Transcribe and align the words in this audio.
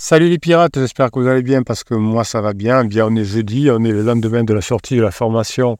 Salut 0.00 0.28
les 0.28 0.38
pirates, 0.38 0.78
j'espère 0.78 1.10
que 1.10 1.18
vous 1.18 1.26
allez 1.26 1.42
bien 1.42 1.64
parce 1.64 1.82
que 1.82 1.92
moi 1.92 2.22
ça 2.22 2.40
va 2.40 2.52
bien. 2.52 2.84
Bien, 2.84 3.08
on 3.08 3.16
est 3.16 3.24
jeudi, 3.24 3.68
on 3.68 3.82
est 3.82 3.90
le 3.90 4.02
lendemain 4.02 4.44
de 4.44 4.54
la 4.54 4.60
sortie 4.60 4.94
de 4.94 5.02
la 5.02 5.10
formation 5.10 5.76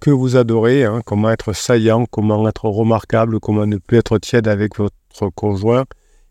que 0.00 0.10
vous 0.10 0.36
adorez. 0.36 0.86
hein, 0.86 1.02
comment 1.04 1.30
être 1.30 1.52
saillant, 1.52 2.06
comment 2.06 2.48
être 2.48 2.64
remarquable, 2.64 3.40
comment 3.40 3.66
ne 3.66 3.76
plus 3.76 3.98
être 3.98 4.16
tiède 4.16 4.48
avec 4.48 4.78
votre 4.78 4.94
conjoint. 5.34 5.84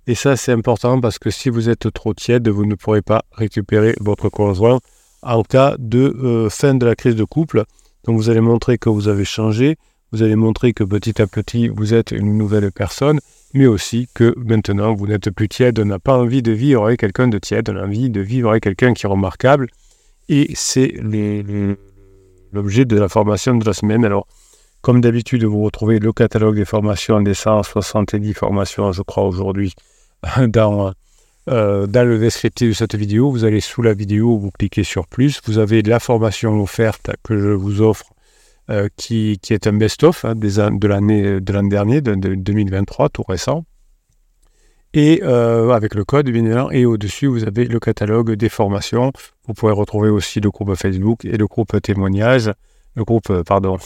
Et 0.08 0.15
ça 0.15 0.36
c'est 0.36 0.52
important 0.52 1.00
parce 1.00 1.20
que 1.20 1.29
si 1.29 1.50
vous 1.50 1.70
êtes 1.70 1.94
trop 1.94 2.15
tiède, 2.15 2.47
vous 2.50 2.65
ne 2.65 2.73
pourrez 2.73 3.04
pas 3.04 3.22
récupérer 3.33 3.94
votre 4.01 4.29
conjoint 4.29 4.79
en 5.22 5.44
cas 5.44 5.76
de 5.78 6.17
euh, 6.19 6.49
fin 6.49 6.74
de 6.74 6.88
la 6.88 6.96
crise 6.96 7.15
de 7.15 7.24
couple. 7.24 7.65
Donc 8.06 8.17
vous 8.17 8.31
allez 8.31 8.42
montrer 8.42 8.79
que 8.79 8.90
vous 8.90 9.10
avez 9.10 9.26
changé, 9.26 9.78
vous 10.12 10.24
allez 10.24 10.35
montrer 10.35 10.74
que 10.74 10.83
petit 10.83 11.22
à 11.22 11.28
petit 11.28 11.67
vous 11.67 11.94
êtes 11.94 12.10
une 12.10 12.35
nouvelle 12.35 12.72
personne 12.72 13.19
mais 13.58 13.65
aussi 13.65 14.08
que 14.13 14.35
maintenant 14.37 14.94
vous 14.94 15.08
n'êtes 15.08 15.31
plus 15.31 15.49
tiède, 15.49 15.79
on 15.79 15.85
n'a 15.85 15.99
pas 15.99 16.17
envie 16.17 16.44
de 16.44 16.52
vivre 16.52 16.85
avec 16.85 16.99
quelqu'un 16.99 17.27
de 17.27 17.40
tiède, 17.40 17.70
on 17.70 17.76
a 17.76 17.84
envie 17.84 18.09
de 18.09 18.22
vivre 18.22 18.52
avec 18.52 18.63
quelqu'un 18.63 18.94
qui 18.94 19.05
est 19.05 19.09
remarquable. 19.09 19.68
Et 20.30 20.52
c'est 20.54 20.94
l'objet 22.54 22.85
de 22.85 22.98
la 22.98 23.09
formation 23.09 23.55
de 23.55 23.66
la 23.66 23.73
semaine. 23.73 24.05
Alors, 24.05 24.27
comme 24.82 25.02
d'habitude, 25.02 25.44
vous 25.44 25.63
retrouvez 25.63 25.98
le 25.99 26.13
catalogue 26.13 26.55
des 26.55 26.66
formations 26.66 27.20
des 27.22 27.34
170 27.34 28.34
formations, 28.34 28.91
je 28.91 29.02
crois, 29.02 29.23
aujourd'hui, 29.23 29.74
dans, 30.48 30.94
euh, 31.49 31.88
dans 31.88 32.08
le 32.08 32.20
descriptif 32.20 32.70
de 32.70 32.74
cette 32.74 32.96
vidéo. 32.96 33.32
Vous 33.32 33.44
allez 33.44 33.62
sous 33.62 33.82
la 33.82 33.94
vidéo, 33.94 34.38
vous 34.38 34.52
cliquez 34.52 34.84
sur 34.84 35.08
plus. 35.08 35.41
Vous 35.46 35.58
avez 35.58 35.82
la 35.82 35.99
formation 35.99 36.62
offerte 36.62 37.10
que 37.24 37.38
je 37.40 37.49
vous 37.49 37.82
offre 37.82 38.05
euh, 38.70 38.89
qui, 38.98 39.39
est 39.49 39.66
un 39.66 39.71
best-of 39.71 40.26
hein, 40.26 40.35
de 40.35 40.88
l'année 40.88 41.39
de 41.39 41.53
l'an 41.53 41.63
dernier, 41.63 42.02
de, 42.02 42.16
2023, 42.16 43.07
tout 43.07 43.23
récent. 43.23 43.63
Et 44.93 45.21
euh, 45.23 45.70
avec 45.71 45.95
le 45.95 46.03
code, 46.03 46.30
bien 46.30 46.43
évidemment, 46.43 46.70
et 46.71 46.85
au-dessus, 46.85 47.27
vous 47.27 47.45
avez 47.45 47.63
le 47.63 47.80
catalogue 47.80 48.34
des 48.34 48.49
formations. 48.49 49.13
Vous 49.48 49.53
pourrez 49.53 49.71
retrouver 49.71 50.09
aussi 50.09 50.41
le 50.41 50.49
groupe 50.49 50.76
Facebook 50.76 51.24
et 51.24 51.37
le 51.37 51.48
groupe 51.48 51.82
témoignage, 51.82 52.51
le 52.96 53.05
groupe, 53.05 53.29
euh, 53.29 53.41
pardon, 53.41 53.77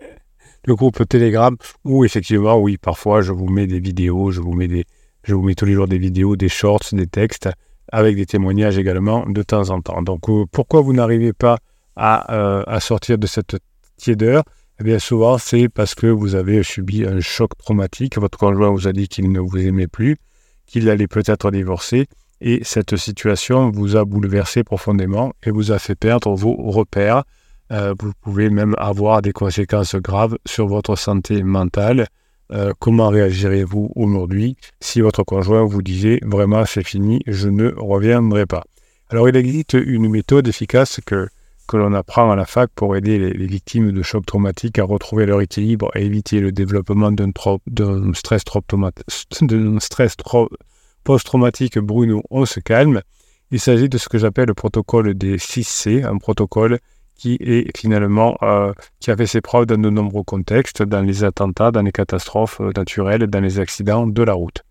le 0.66 0.74
groupe 0.74 1.06
Telegram, 1.06 1.54
où 1.84 2.02
effectivement, 2.06 2.56
oui, 2.56 2.78
parfois, 2.78 3.20
je 3.20 3.32
vous 3.32 3.48
mets 3.48 3.66
des 3.66 3.80
vidéos, 3.80 4.30
je 4.30 4.40
vous 4.40 4.54
mets 4.54 4.68
des, 4.68 4.86
je 5.24 5.34
vous 5.34 5.42
mets 5.42 5.54
tous 5.54 5.66
les 5.66 5.74
jours 5.74 5.88
des 5.88 5.98
vidéos, 5.98 6.36
des 6.36 6.48
shorts, 6.48 6.88
des 6.92 7.06
textes, 7.06 7.50
avec 7.92 8.16
des 8.16 8.24
témoignages 8.24 8.78
également 8.78 9.26
de 9.26 9.42
temps 9.42 9.68
en 9.68 9.82
temps. 9.82 10.00
Donc, 10.00 10.22
pourquoi 10.52 10.80
vous 10.80 10.94
n'arrivez 10.94 11.34
pas 11.34 11.58
à, 11.96 12.62
à 12.62 12.80
sortir 12.80 13.18
de 13.18 13.26
cette 13.26 13.58
tiédeur, 13.96 14.44
eh 14.80 14.84
bien 14.84 14.98
souvent 14.98 15.38
c'est 15.38 15.68
parce 15.68 15.94
que 15.94 16.06
vous 16.06 16.34
avez 16.34 16.62
subi 16.62 17.04
un 17.04 17.20
choc 17.20 17.56
traumatique, 17.58 18.18
votre 18.18 18.38
conjoint 18.38 18.70
vous 18.70 18.88
a 18.88 18.92
dit 18.92 19.08
qu'il 19.08 19.30
ne 19.30 19.40
vous 19.40 19.58
aimait 19.58 19.86
plus, 19.86 20.16
qu'il 20.66 20.88
allait 20.90 21.06
peut-être 21.06 21.50
divorcer, 21.50 22.06
et 22.40 22.60
cette 22.64 22.96
situation 22.96 23.70
vous 23.70 23.96
a 23.96 24.04
bouleversé 24.04 24.62
profondément 24.62 25.32
et 25.42 25.50
vous 25.50 25.72
a 25.72 25.78
fait 25.78 25.94
perdre 25.94 26.34
vos 26.34 26.54
repères. 26.54 27.24
Euh, 27.72 27.94
vous 27.98 28.12
pouvez 28.20 28.50
même 28.50 28.74
avoir 28.78 29.22
des 29.22 29.32
conséquences 29.32 29.96
graves 29.96 30.36
sur 30.46 30.66
votre 30.66 30.96
santé 30.96 31.42
mentale. 31.42 32.06
Euh, 32.52 32.72
comment 32.78 33.08
réagirez-vous 33.08 33.90
aujourd'hui 33.96 34.56
si 34.80 35.00
votre 35.00 35.24
conjoint 35.24 35.64
vous 35.64 35.82
disait 35.82 36.20
vraiment 36.22 36.64
c'est 36.64 36.86
fini, 36.86 37.22
je 37.26 37.48
ne 37.48 37.72
reviendrai 37.76 38.46
pas? 38.46 38.64
Alors 39.08 39.28
il 39.28 39.36
existe 39.36 39.72
une 39.74 40.08
méthode 40.08 40.46
efficace 40.46 41.00
que 41.04 41.28
que 41.66 41.76
l'on 41.76 41.92
apprend 41.92 42.30
à 42.30 42.36
la 42.36 42.44
fac 42.44 42.70
pour 42.74 42.96
aider 42.96 43.18
les, 43.18 43.46
victimes 43.46 43.92
de 43.92 44.02
chocs 44.02 44.26
traumatiques 44.26 44.78
à 44.78 44.84
retrouver 44.84 45.26
leur 45.26 45.40
équilibre 45.40 45.90
et 45.94 46.04
éviter 46.04 46.40
le 46.40 46.52
développement 46.52 47.12
d'un 47.12 47.30
stress, 48.14 48.42
post-traumatique. 51.04 51.78
Bruno, 51.78 52.22
on 52.30 52.46
se 52.46 52.60
calme. 52.60 53.02
Il 53.50 53.60
s'agit 53.60 53.88
de 53.88 53.98
ce 53.98 54.08
que 54.08 54.18
j'appelle 54.18 54.48
le 54.48 54.54
protocole 54.54 55.14
des 55.14 55.38
6C, 55.38 56.04
un 56.04 56.18
protocole 56.18 56.78
qui 57.14 57.38
est 57.40 57.76
finalement 57.76 58.36
euh, 58.42 58.72
qui 59.00 59.10
a 59.10 59.16
fait 59.16 59.26
ses 59.26 59.40
preuves 59.40 59.66
dans 59.66 59.78
de 59.78 59.88
nombreux 59.88 60.24
contextes, 60.24 60.82
dans 60.82 61.02
les 61.02 61.24
attentats, 61.24 61.70
dans 61.70 61.82
les 61.82 61.92
catastrophes 61.92 62.60
naturelles, 62.60 63.26
dans 63.26 63.40
les 63.40 63.58
accidents 63.58 64.06
de 64.06 64.22
la 64.22 64.34
route. 64.34 64.62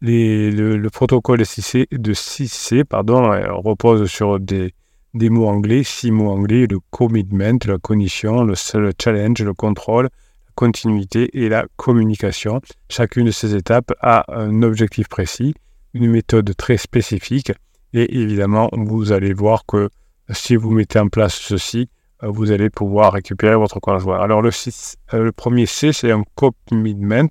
le, 0.00 0.88
protocole 0.88 1.38
de 1.38 1.44
6C, 1.44 1.86
de 1.92 2.14
6C 2.14 2.84
pardon, 2.84 3.32
euh, 3.32 3.52
repose 3.52 4.10
sur 4.10 4.40
des, 4.40 4.74
des 5.14 5.30
mots 5.30 5.46
anglais, 5.46 5.82
six 5.84 6.10
mots 6.10 6.30
anglais, 6.30 6.66
le 6.68 6.78
commitment, 6.90 7.58
la 7.66 7.78
cognition, 7.78 8.44
le, 8.44 8.54
challenge, 9.00 9.42
le 9.42 9.54
contrôle, 9.54 10.04
la 10.04 10.52
continuité 10.54 11.30
et 11.32 11.48
la 11.48 11.66
communication. 11.76 12.60
Chacune 12.88 13.26
de 13.26 13.30
ces 13.30 13.54
étapes 13.54 13.92
a 14.00 14.24
un 14.28 14.62
objectif 14.62 15.08
précis, 15.08 15.54
une 15.94 16.10
méthode 16.10 16.54
très 16.56 16.76
spécifique 16.76 17.52
et 17.92 18.20
évidemment, 18.20 18.68
vous 18.72 19.12
allez 19.12 19.32
voir 19.32 19.66
que 19.66 19.88
si 20.30 20.56
vous 20.56 20.72
mettez 20.72 20.98
en 20.98 21.08
place 21.08 21.34
ceci, 21.34 21.88
euh, 22.24 22.28
vous 22.28 22.50
allez 22.50 22.68
pouvoir 22.68 23.12
récupérer 23.12 23.54
votre 23.54 23.78
conjoint. 23.78 24.18
Alors 24.18 24.42
le, 24.42 24.50
euh, 24.50 25.24
le 25.24 25.32
premier 25.32 25.66
C, 25.66 25.92
c'est 25.92 26.10
un 26.10 26.24
commitment. 26.34 27.28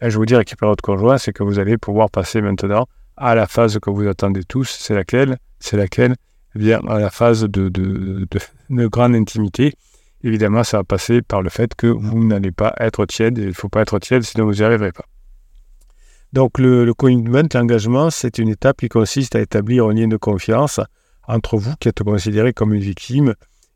Quand 0.00 0.08
je 0.08 0.16
vous 0.16 0.24
dis 0.24 0.34
récupérer 0.34 0.70
votre 0.70 0.82
conjoint, 0.82 1.18
c'est 1.18 1.32
que 1.32 1.42
vous 1.42 1.58
allez 1.58 1.76
pouvoir 1.76 2.10
passer 2.10 2.40
maintenant 2.40 2.86
à 3.16 3.34
la 3.34 3.46
phase 3.46 3.78
que 3.78 3.90
vous 3.90 4.06
attendez 4.06 4.42
tous. 4.44 4.68
C'est 4.68 4.94
laquelle? 4.94 5.36
C'est 5.60 5.76
laquelle? 5.76 6.14
Bien 6.56 6.80
à 6.88 6.98
la 6.98 7.10
phase 7.10 7.42
de, 7.42 7.68
de, 7.68 8.86
grande 8.88 9.14
intimité. 9.14 9.74
Évidemment, 10.22 10.64
ça 10.64 10.78
va 10.78 10.84
passer 10.84 11.22
par 11.22 11.42
le 11.42 11.50
fait 11.50 11.74
que 11.74 11.86
vous 11.86 12.24
n'allez 12.24 12.50
pas 12.50 12.74
être 12.78 13.06
tiède. 13.06 13.38
Il 13.38 13.48
ne 13.48 13.52
faut 13.52 13.68
pas 13.68 13.82
être 13.82 13.98
tiède, 13.98 14.22
sinon 14.22 14.46
vous 14.46 14.54
n'y 14.54 14.62
arriverez 14.62 14.92
pas. 14.92 15.04
Donc, 16.32 16.58
le, 16.58 16.84
le 16.84 16.94
commitment, 16.94 17.48
l'engagement, 17.54 18.10
c'est 18.10 18.38
une 18.38 18.48
étape 18.48 18.78
qui 18.78 18.88
consiste 18.88 19.36
à 19.36 19.40
établir 19.40 19.86
un 19.86 19.94
lien 19.94 20.08
de 20.08 20.16
confiance 20.16 20.80
entre 21.28 21.56
vous, 21.56 21.74
qui 21.80 21.88
êtes 21.88 22.02
considéré 22.02 22.52
comme 22.52 22.74
une 22.74 22.80
victime, 22.80 23.34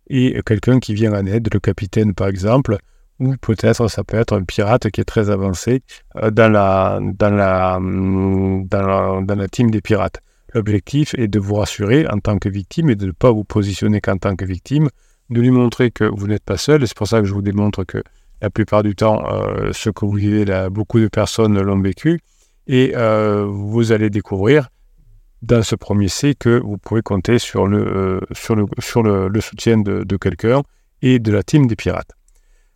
et 0.09 0.41
quelqu'un 0.45 0.81
qui 0.81 0.95
vient 0.95 1.13
en 1.13 1.25
aide, 1.27 1.49
le 1.53 1.61
capitaine 1.61 2.15
par 2.15 2.29
exemple, 2.29 2.79
ou 3.21 3.37
peut-être 3.37 3.89
ça 3.89 4.03
peut 4.03 4.17
être 4.17 4.37
un 4.37 4.45
pirate 4.45 4.91
qui 4.91 5.01
est 5.01 5.05
très 5.05 5.31
avancé 5.31 5.83
euh, 6.17 6.31
dans 6.31 6.51
la, 6.51 6.99
la, 7.01 7.79
dans 7.79 8.83
la, 8.83 9.21
dans 9.23 9.35
la 9.37 9.49
team 9.49 9.71
des 9.71 9.81
pirates. 9.81 10.21
L'objectif 10.55 11.15
est 11.17 11.29
de 11.29 11.39
vous 11.39 11.55
rassurer 11.55 12.07
en 12.09 12.19
tant 12.19 12.39
que 12.39 12.49
victime 12.49 12.91
et 12.91 12.97
de 12.97 13.07
ne 13.07 13.13
pas 13.13 13.31
vous 13.31 13.45
positionner 13.45 14.01
qu'en 14.01 14.17
tant 14.17 14.35
que 14.35 14.45
victime, 14.45 14.89
de 15.31 15.41
lui 15.41 15.51
montrer 15.51 15.91
que 15.91 16.05
vous 16.05 16.27
n'êtes 16.27 16.45
pas 16.45 16.57
seul. 16.57 16.87
C'est 16.87 16.97
pour 16.97 17.07
ça 17.07 17.21
que 17.21 17.27
je 17.27 17.33
vous 17.33 17.43
démontre 17.43 17.85
que 17.85 18.03
la 18.43 18.51
plupart 18.51 18.83
du 18.83 18.95
temps, 18.95 19.23
euh, 19.31 19.71
ce 19.73 19.91
que 19.91 20.05
vous 20.05 20.13
vivez 20.13 20.45
là, 20.45 20.71
beaucoup 20.71 20.99
de 20.99 21.09
personnes 21.09 21.61
l'ont 21.61 21.81
vécu. 21.81 22.21
Et 22.67 22.93
euh, 22.97 23.47
vous 23.47 23.93
allez 23.93 24.11
découvrir 24.11 24.69
dans 25.43 25.63
ce 25.63 25.75
premier 25.75 26.09
C 26.09 26.35
que 26.35 26.61
vous 26.61 26.79
pouvez 26.79 27.03
compter 27.03 27.39
sur 27.39 27.67
le, 27.67 27.79
euh, 27.79 28.21
sur 28.33 28.57
le, 28.57 28.67
sur 28.79 29.03
le, 29.03 29.41
soutien 29.41 29.79
de, 29.79 30.17
quelqu'un 30.17 30.63
et 31.03 31.19
de 31.19 31.33
la 31.33 31.43
team 31.43 31.67
des 31.67 31.77
pirates. 31.77 32.13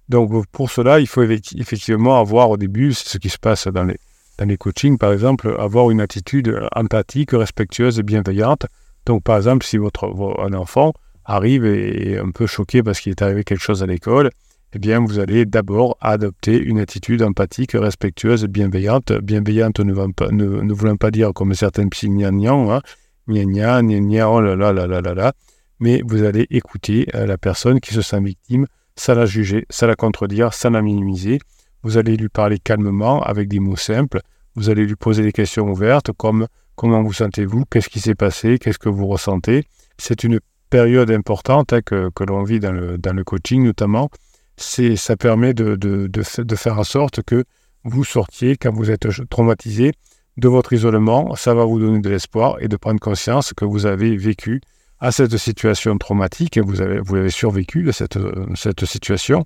Donc 0.08 0.46
pour 0.52 0.70
cela, 0.70 1.00
il 1.00 1.06
faut 1.06 1.22
effectivement 1.22 2.20
avoir 2.20 2.50
au 2.50 2.56
début, 2.56 2.92
ce 2.92 3.18
qui 3.18 3.30
se 3.30 3.38
passe 3.38 3.68
dans 3.68 3.84
les, 3.84 3.96
dans 4.38 4.46
les 4.46 4.56
coachings, 4.56 4.98
par 4.98 5.12
exemple, 5.12 5.54
avoir 5.58 5.90
une 5.90 6.00
attitude 6.00 6.58
empathique, 6.74 7.30
respectueuse 7.32 7.98
et 7.98 8.02
bienveillante. 8.02 8.66
Donc, 9.06 9.22
par 9.22 9.36
exemple, 9.36 9.64
si 9.64 9.76
votre, 9.76 10.04
un 10.40 10.54
enfant 10.54 10.92
arrive 11.24 11.64
et 11.64 12.12
est 12.12 12.18
un 12.18 12.30
peu 12.30 12.46
choqué 12.46 12.82
parce 12.82 13.00
qu'il 13.00 13.10
est 13.10 13.22
arrivé 13.22 13.44
quelque 13.44 13.62
chose 13.62 13.82
à 13.82 13.86
l'école, 13.86 14.30
eh 14.74 14.78
bien, 14.78 15.00
vous 15.00 15.20
allez 15.20 15.46
d'abord 15.46 15.96
adopter 16.00 16.58
une 16.58 16.80
attitude 16.80 17.22
empathique, 17.22 17.72
respectueuse, 17.72 18.46
bienveillante. 18.46 19.12
Bienveillante 19.12 19.78
ne, 19.78 20.72
voulant 20.72 20.96
pas 20.96 21.12
dire 21.12 21.32
comme 21.32 21.54
certains 21.54 21.88
psy 21.88 22.08
hein, 22.08 22.32
gna 22.32 23.44
gna, 23.44 23.82
gna 23.82 24.30
oh 24.30 24.40
là 24.40 24.56
là 24.56 24.72
là 24.72 24.86
là 24.86 25.00
là 25.00 25.14
là, 25.14 25.32
mais 25.78 26.02
vous 26.04 26.24
allez 26.24 26.46
écouter 26.50 27.06
euh, 27.14 27.26
la 27.26 27.38
personne 27.38 27.78
qui 27.80 27.94
se 27.94 28.02
sent 28.02 28.20
victime, 28.20 28.66
sans 28.96 29.14
la 29.14 29.26
juger, 29.26 29.64
sans 29.70 29.86
la 29.86 29.94
contredire, 29.94 30.52
sans 30.52 30.70
la 30.70 30.82
minimiser, 30.82 31.38
vous 31.84 31.98
allez 31.98 32.16
lui 32.16 32.30
parler 32.30 32.58
calmement 32.58 33.22
avec 33.22 33.46
des 33.46 33.60
mots 33.60 33.76
simples. 33.76 34.20
Vous 34.56 34.70
allez 34.70 34.86
lui 34.86 34.96
poser 34.96 35.22
des 35.22 35.32
questions 35.32 35.70
ouvertes 35.70 36.10
comme 36.16 36.46
comment 36.76 37.02
vous 37.02 37.12
sentez-vous, 37.12 37.64
qu'est-ce 37.70 37.88
qui 37.88 38.00
s'est 38.00 38.14
passé, 38.14 38.58
qu'est-ce 38.58 38.78
que 38.78 38.88
vous 38.88 39.06
ressentez? 39.06 39.64
C'est 39.98 40.24
une 40.24 40.40
période 40.70 41.10
importante 41.10 41.72
hein, 41.72 41.82
que, 41.82 42.10
l'on 42.26 42.42
vit 42.42 42.58
dans 42.58 42.72
le, 42.72 43.24
coaching 43.24 43.64
notamment. 43.64 44.10
Ça 44.56 45.16
permet 45.16 45.52
de, 45.54 46.22
faire 46.56 46.78
en 46.78 46.84
sorte 46.84 47.22
que 47.22 47.44
vous 47.84 48.04
sortiez, 48.04 48.56
quand 48.56 48.72
vous 48.72 48.90
êtes 48.90 49.06
traumatisé, 49.28 49.92
de 50.36 50.48
votre 50.48 50.72
isolement. 50.72 51.36
Ça 51.36 51.54
va 51.54 51.64
vous 51.64 51.78
donner 51.78 52.00
de 52.00 52.08
l'espoir 52.08 52.56
et 52.60 52.68
de 52.68 52.76
prendre 52.76 52.98
conscience 52.98 53.52
que 53.52 53.64
vous 53.64 53.86
avez 53.86 54.16
vécu 54.16 54.60
à 55.00 55.12
cette 55.12 55.36
situation 55.36 55.98
traumatique, 55.98 56.58
vous 56.58 56.80
avez, 56.80 57.30
survécu 57.30 57.92
cette, 57.92 58.18
cette 58.54 58.86
situation 58.86 59.44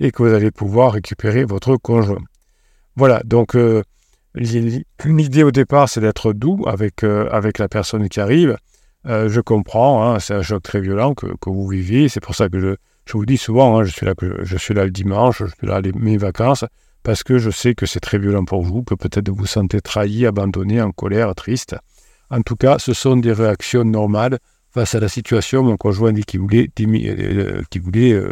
et 0.00 0.10
que 0.10 0.22
vous 0.22 0.32
allez 0.32 0.50
pouvoir 0.50 0.92
récupérer 0.92 1.44
votre 1.44 1.76
conjoint. 1.76 2.24
Voilà, 2.96 3.22
donc 3.24 3.54
euh, 3.54 3.82
l'idée 4.34 5.42
au 5.42 5.50
départ, 5.50 5.88
c'est 5.88 6.00
d'être 6.00 6.32
doux 6.32 6.64
avec, 6.66 7.04
euh, 7.04 7.28
avec 7.30 7.58
la 7.58 7.68
personne 7.68 8.08
qui 8.08 8.20
arrive. 8.20 8.56
Euh, 9.06 9.28
je 9.28 9.40
comprends, 9.40 10.04
hein, 10.04 10.18
c'est 10.18 10.34
un 10.34 10.42
choc 10.42 10.62
très 10.62 10.80
violent 10.80 11.14
que, 11.14 11.26
que 11.40 11.50
vous 11.50 11.68
vivez. 11.68 12.08
C'est 12.08 12.20
pour 12.20 12.34
ça 12.34 12.48
que 12.48 12.58
je, 12.58 12.74
je 13.06 13.12
vous 13.12 13.26
dis 13.26 13.36
souvent, 13.36 13.78
hein, 13.78 13.84
je, 13.84 13.92
suis 13.92 14.06
là, 14.06 14.14
je 14.20 14.56
suis 14.56 14.74
là 14.74 14.84
le 14.84 14.90
dimanche, 14.90 15.42
je 15.44 15.46
suis 15.46 15.66
là 15.66 15.80
les, 15.80 15.92
mes 15.92 16.16
vacances, 16.16 16.64
parce 17.02 17.22
que 17.22 17.38
je 17.38 17.50
sais 17.50 17.74
que 17.74 17.86
c'est 17.86 18.00
très 18.00 18.18
violent 18.18 18.44
pour 18.44 18.62
vous, 18.62 18.82
que 18.82 18.94
peut-être 18.94 19.28
vous 19.28 19.36
vous 19.36 19.46
sentez 19.46 19.80
trahi, 19.80 20.26
abandonné, 20.26 20.82
en 20.82 20.92
colère, 20.92 21.34
triste. 21.34 21.76
En 22.30 22.42
tout 22.42 22.56
cas, 22.56 22.78
ce 22.78 22.92
sont 22.92 23.16
des 23.16 23.32
réactions 23.32 23.84
normales 23.84 24.38
face 24.72 24.94
à 24.94 25.00
la 25.00 25.08
situation. 25.08 25.62
Mon 25.62 25.76
conjoint 25.76 26.12
dit 26.12 26.24
qu'il 26.24 26.40
voulait, 26.40 26.70
voulait 26.78 28.22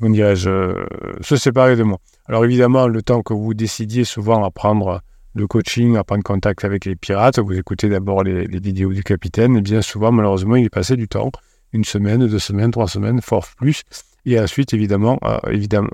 comment 0.00 0.14
dirais-je, 0.14 0.84
se 1.20 1.36
séparer 1.36 1.76
de 1.76 1.82
moi. 1.82 1.98
Alors 2.26 2.44
évidemment, 2.44 2.88
le 2.88 3.02
temps 3.02 3.22
que 3.22 3.34
vous 3.34 3.54
décidiez 3.54 4.04
souvent 4.04 4.44
à 4.44 4.50
prendre 4.50 5.02
le 5.34 5.46
coaching, 5.46 5.96
à 5.96 6.04
prendre 6.04 6.22
contact 6.24 6.64
avec 6.64 6.84
les 6.84 6.96
pirates, 6.96 7.38
vous 7.38 7.56
écoutez 7.56 7.88
d'abord 7.88 8.24
les, 8.24 8.46
vidéos 8.46 8.92
du 8.92 9.04
capitaine, 9.04 9.56
et 9.56 9.60
bien 9.60 9.82
souvent, 9.82 10.10
malheureusement, 10.10 10.56
il 10.56 10.64
est 10.64 10.70
passé 10.70 10.96
du 10.96 11.06
temps, 11.06 11.30
une 11.72 11.84
semaine, 11.84 12.26
deux 12.26 12.38
semaines, 12.38 12.70
trois 12.70 12.88
semaines, 12.88 13.20
fort 13.20 13.46
plus. 13.56 13.82
Et 14.26 14.40
ensuite, 14.40 14.74
évidemment, 14.74 15.18
évidemment 15.48 15.88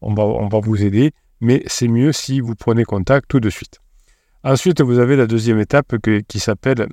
on, 0.00 0.14
va, 0.14 0.22
on 0.22 0.48
va 0.48 0.60
vous 0.60 0.82
aider, 0.82 1.12
mais 1.40 1.62
c'est 1.66 1.88
mieux 1.88 2.12
si 2.12 2.40
vous 2.40 2.54
prenez 2.54 2.84
contact 2.84 3.28
tout 3.28 3.40
de 3.40 3.50
suite. 3.50 3.80
Ensuite, 4.44 4.80
vous 4.80 4.98
avez 4.98 5.16
la 5.16 5.26
deuxième 5.26 5.58
étape 5.58 5.96
qui 6.28 6.40
s'appelle 6.40 6.86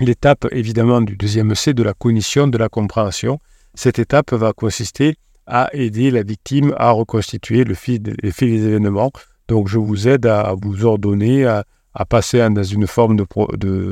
l'étape 0.00 0.46
évidemment 0.50 1.00
du 1.00 1.16
deuxième 1.16 1.54
C 1.54 1.74
de 1.74 1.82
la 1.82 1.94
cognition, 1.94 2.48
de 2.48 2.58
la 2.58 2.68
compréhension. 2.68 3.38
Cette 3.76 3.98
étape 3.98 4.32
va 4.32 4.54
consister 4.54 5.16
à 5.46 5.68
aider 5.74 6.10
la 6.10 6.22
victime 6.22 6.74
à 6.78 6.90
reconstituer 6.90 7.62
le 7.62 7.74
fil, 7.74 8.02
des 8.02 8.42
événements. 8.42 9.12
Donc 9.48 9.68
je 9.68 9.78
vous 9.78 10.08
aide 10.08 10.26
à, 10.26 10.54
vous 10.60 10.86
ordonner, 10.86 11.44
à, 11.46 11.64
passer 12.08 12.38
dans 12.50 12.62
une 12.62 12.86
forme 12.86 13.16
de, 13.16 13.26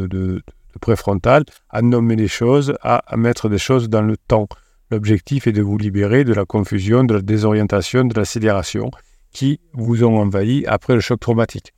de, 0.06 0.42
préfrontal, 0.81 1.44
à 1.69 1.82
nommer 1.82 2.16
les 2.16 2.28
choses, 2.28 2.75
à, 2.82 3.02
mettre 3.16 3.50
des 3.50 3.58
choses 3.58 3.88
dans 3.90 4.02
le 4.02 4.16
temps. 4.16 4.48
L'objectif 4.90 5.46
est 5.46 5.52
de 5.52 5.62
vous 5.62 5.76
libérer 5.76 6.25
de 6.25 6.32
la 6.32 6.46
confusion, 6.46 7.04
de 7.04 7.14
la 7.14 7.22
désorientation, 7.22 8.04
de 8.04 8.19
la 8.19 8.25
sidération 8.25 8.90
qui 9.32 9.60
vous 9.75 10.02
ont 10.02 10.19
envahi 10.19 10.64
après 10.66 10.94
le 10.94 11.00
choc 11.00 11.20
traumatique. 11.20 11.72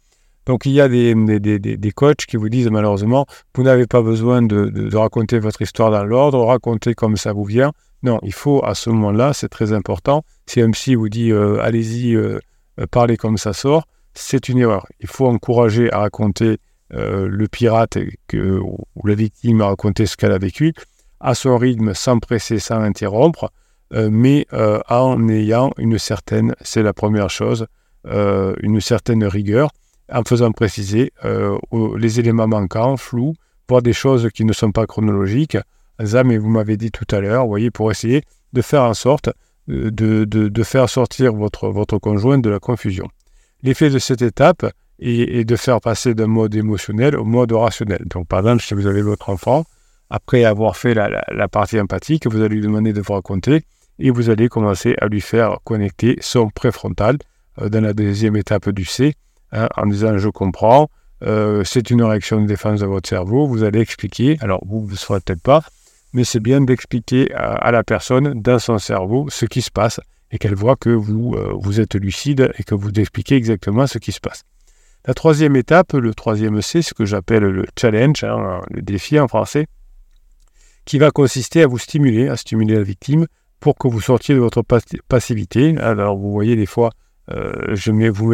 Donc 0.46 0.64
il 0.64 0.72
y 0.72 0.80
a 0.80 0.88
des, 0.88 1.14
des, 1.40 1.90
coachs 1.90 2.24
qui 2.24 2.36
vous 2.36 2.48
disent 2.48 2.70
malheureusement, 2.70 3.26
vous 3.54 3.64
n'avez 3.64 3.88
pas 3.88 4.00
besoin 4.00 4.42
de, 4.42 4.94
raconter 4.96 5.40
votre 5.40 5.60
histoire 5.60 5.90
dans 5.90 6.04
l'ordre, 6.04 6.44
raconter 6.44 6.94
comme 6.94 7.16
ça 7.16 7.32
vous 7.32 7.44
vient. 7.44 7.72
Non, 8.02 8.19
il 8.22 8.32
faut 8.32 8.64
à 8.64 8.75
ce 8.75 8.90
moment-là, 8.90 9.32
c'est 9.32 9.48
très 9.48 9.72
important. 9.72 10.25
Si 10.46 10.60
un 10.60 10.70
psy 10.70 10.94
vous 10.94 11.08
dit 11.08 11.32
euh, 11.32 11.60
allez-y, 11.62 12.14
euh, 12.14 12.38
euh, 12.78 12.87
parlez 12.90 13.16
comme 13.16 13.38
ça 13.38 13.52
sort, 13.52 13.87
c'est 14.14 14.48
une 14.48 14.58
erreur. 14.58 14.87
Il 15.00 15.08
faut 15.08 15.26
encourager 15.26 15.93
à 15.93 15.98
raconter 15.98 16.58
le 16.90 17.46
pirate 17.48 17.98
ou 18.32 18.78
la 19.04 19.14
victime 19.16 19.60
à 19.60 19.66
raconter 19.66 20.06
ce 20.06 20.16
qu'elle 20.16 20.31
a 20.31 20.38
vécu 20.38 20.72
à 21.19 21.34
son 21.34 21.58
rythme, 21.58 21.94
sans 21.94 22.20
presser, 22.20 22.60
sans 22.60 22.81
interrompre, 22.81 23.50
mais 23.93 24.46
en 24.52 25.28
ayant 25.28 25.72
une 25.78 25.99
certaine, 25.99 26.54
c'est 26.60 26.84
la 26.84 26.92
première 26.92 27.28
chose, 27.28 27.66
une 28.06 28.81
certaine 28.81 29.25
rigueur 29.25 29.70
en 30.10 30.22
faisant 30.22 30.52
préciser 30.52 31.12
les 31.96 32.20
éléments 32.20 32.46
manquants, 32.46 32.96
flous, 32.96 33.34
voire 33.69 33.82
des 33.82 33.92
choses 33.92 34.31
qui 34.32 34.44
ne 34.44 34.52
sont 34.52 34.70
pas 34.70 34.87
chronologiques. 34.87 35.58
Ça, 36.04 36.25
mais 36.25 36.38
vous 36.38 36.48
m'avez 36.48 36.76
dit 36.76 36.90
tout 36.90 37.06
à 37.10 37.20
l'heure, 37.20 37.44
vous 37.44 37.48
voyez, 37.48 37.70
pour 37.70 37.90
essayer 37.90 38.22
de 38.52 38.62
faire 38.62 38.82
en 38.82 38.94
sorte 38.94 39.31
euh, 39.69 39.90
de, 39.90 40.25
de, 40.25 40.62
faire 40.62 40.88
sortir 40.88 41.34
votre, 41.34 41.69
votre 41.69 41.98
conjoint 41.98 42.38
de 42.38 42.50
la 42.50 42.58
confusion. 42.58 43.08
L'effet 43.62 43.90
de 43.90 43.98
cette 43.98 44.22
étape 44.22 44.66
est, 44.98 45.44
de 45.44 45.56
faire 45.56 45.81
passer 45.81 46.14
d'un 46.14 46.26
mode 46.26 46.54
émotionnel 46.54 47.16
au 47.16 47.25
mode 47.25 47.52
rationnel. 47.52 48.04
Donc, 48.06 48.28
par 48.28 48.40
exemple, 48.40 48.62
si 48.62 48.75
vous 48.75 48.87
avez 48.87 49.02
votre 49.02 49.31
enfant, 49.31 49.64
après 50.10 50.44
avoir 50.44 50.76
fait 50.76 50.94
la, 50.94 51.25
la 51.28 51.48
partie 51.48 51.81
empathique, 51.81 52.26
vous 52.26 52.40
allez 52.40 52.56
lui 52.56 52.62
demander 52.62 52.92
de 52.92 53.00
vous 53.00 53.12
raconter 53.12 53.64
et 53.99 54.10
vous 54.10 54.31
allez 54.31 54.49
commencer 54.49 54.94
à 55.00 55.06
lui 55.06 55.20
faire 55.20 55.58
connecter 55.64 56.16
son 56.20 56.49
préfrontal 56.49 57.19
euh, 57.60 57.69
dans 57.69 57.82
la 57.82 57.92
deuxième 57.92 58.37
étape 58.37 58.69
du 58.70 58.84
C 58.84 59.14
Hein, 59.52 59.69
en 59.76 59.87
disant 59.87 60.19
je 60.19 60.28
comprends, 60.28 60.90
euh, 61.22 61.62
c'est 61.64 61.90
une 61.90 62.02
réaction 62.02 62.40
de 62.40 62.46
défense 62.46 62.81
de 62.81 62.87
votre 62.87 63.08
cerveau, 63.08 63.46
vous 63.46 63.62
allez 63.62 63.81
expliquer, 63.81 64.37
alors 64.40 64.60
vous 64.66 64.84
ne 64.84 64.90
le 64.90 64.96
saurez 64.96 65.20
peut-être 65.20 65.42
pas, 65.42 65.62
mais 66.12 66.24
c'est 66.24 66.40
bien 66.40 66.60
d'expliquer 66.60 67.32
à, 67.34 67.70
la 67.70 67.82
personne 67.82 68.40
dans 68.40 68.58
son 68.58 68.78
cerveau 68.78 69.26
ce 69.28 69.46
qui 69.46 69.62
se 69.62 69.70
passe 69.70 70.00
et 70.30 70.38
qu'elle 70.38 70.54
voit 70.54 70.76
que 70.76 70.90
vous, 70.90 71.34
euh, 71.34 71.52
vous 71.58 71.80
êtes 71.80 71.94
lucide 71.94 72.52
et 72.58 72.64
que 72.64 72.74
vous 72.74 72.90
expliquez 72.90 73.36
exactement 73.36 73.86
ce 73.86 73.98
qui 73.98 74.12
se 74.12 74.20
passe. 74.20 74.44
La 75.06 75.14
troisième 75.14 75.54
étape, 75.54 75.92
le 75.92 76.14
troisième 76.14 76.60
C, 76.62 76.82
ce 76.82 76.92
que 76.92 77.04
j'appelle 77.04 77.44
le 77.44 77.64
challenge, 77.78 78.24
hein, 78.24 78.60
le 78.70 78.82
défi 78.82 79.20
en 79.20 79.28
français, 79.28 79.66
qui 80.84 80.98
va 80.98 81.10
consister 81.10 81.62
à 81.62 81.66
vous 81.66 81.78
stimuler, 81.78 82.28
à 82.28 82.36
stimuler 82.36 82.74
la 82.74 82.82
victime 82.82 83.26
pour 83.60 83.76
que 83.76 83.86
vous 83.86 84.00
sortiez 84.00 84.34
de 84.34 84.40
votre 84.40 84.62
passivité. 85.08 85.76
Alors 85.78 86.16
vous 86.16 86.32
voyez 86.32 86.56
des 86.56 86.66
fois, 86.66 86.90
euh, 87.30 87.74
je 87.74 87.92
mets, 87.92 88.08
vous 88.08 88.32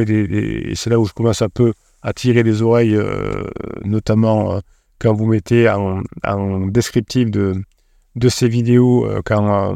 c'est 0.74 0.90
là 0.90 0.98
où 0.98 1.04
je 1.04 1.12
commence 1.12 1.42
un 1.42 1.48
peu 1.48 1.72
à 2.02 2.12
tirer 2.12 2.42
les 2.42 2.62
oreilles, 2.62 2.96
euh, 2.96 3.44
notamment 3.84 4.60
quand 5.02 5.12
vous 5.12 5.26
mettez 5.26 5.69
en, 5.69 6.02
descriptif 6.69 7.28
de, 7.28 7.54
de 8.14 8.28
ces 8.28 8.49
vidéos, 8.49 9.08
quand, 9.25 9.75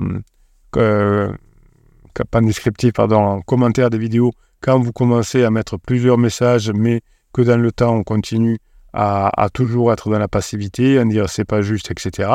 pas 0.70 2.40
descriptif, 2.40 2.92
pardon, 2.92 3.16
en 3.16 3.40
commentaire 3.40 3.90
des 3.90 3.98
vidéos, 3.98 4.32
quand 4.60 4.78
vous 4.78 4.92
commencez 4.92 5.42
à 5.42 5.50
mettre 5.50 5.78
plusieurs 5.78 6.16
messages, 6.16 6.70
mais 6.70 7.00
que 7.32 7.42
dans 7.42 7.60
le 7.60 7.72
temps 7.72 7.96
on 7.96 8.04
continue 8.04 8.58
à, 8.92 9.48
toujours 9.52 9.92
être 9.92 10.10
dans 10.10 10.18
la 10.18 10.28
passivité, 10.28 10.98
à 10.98 11.04
dire 11.04 11.28
c'est 11.28 11.44
pas 11.44 11.60
juste, 11.60 11.90
etc. 11.90 12.30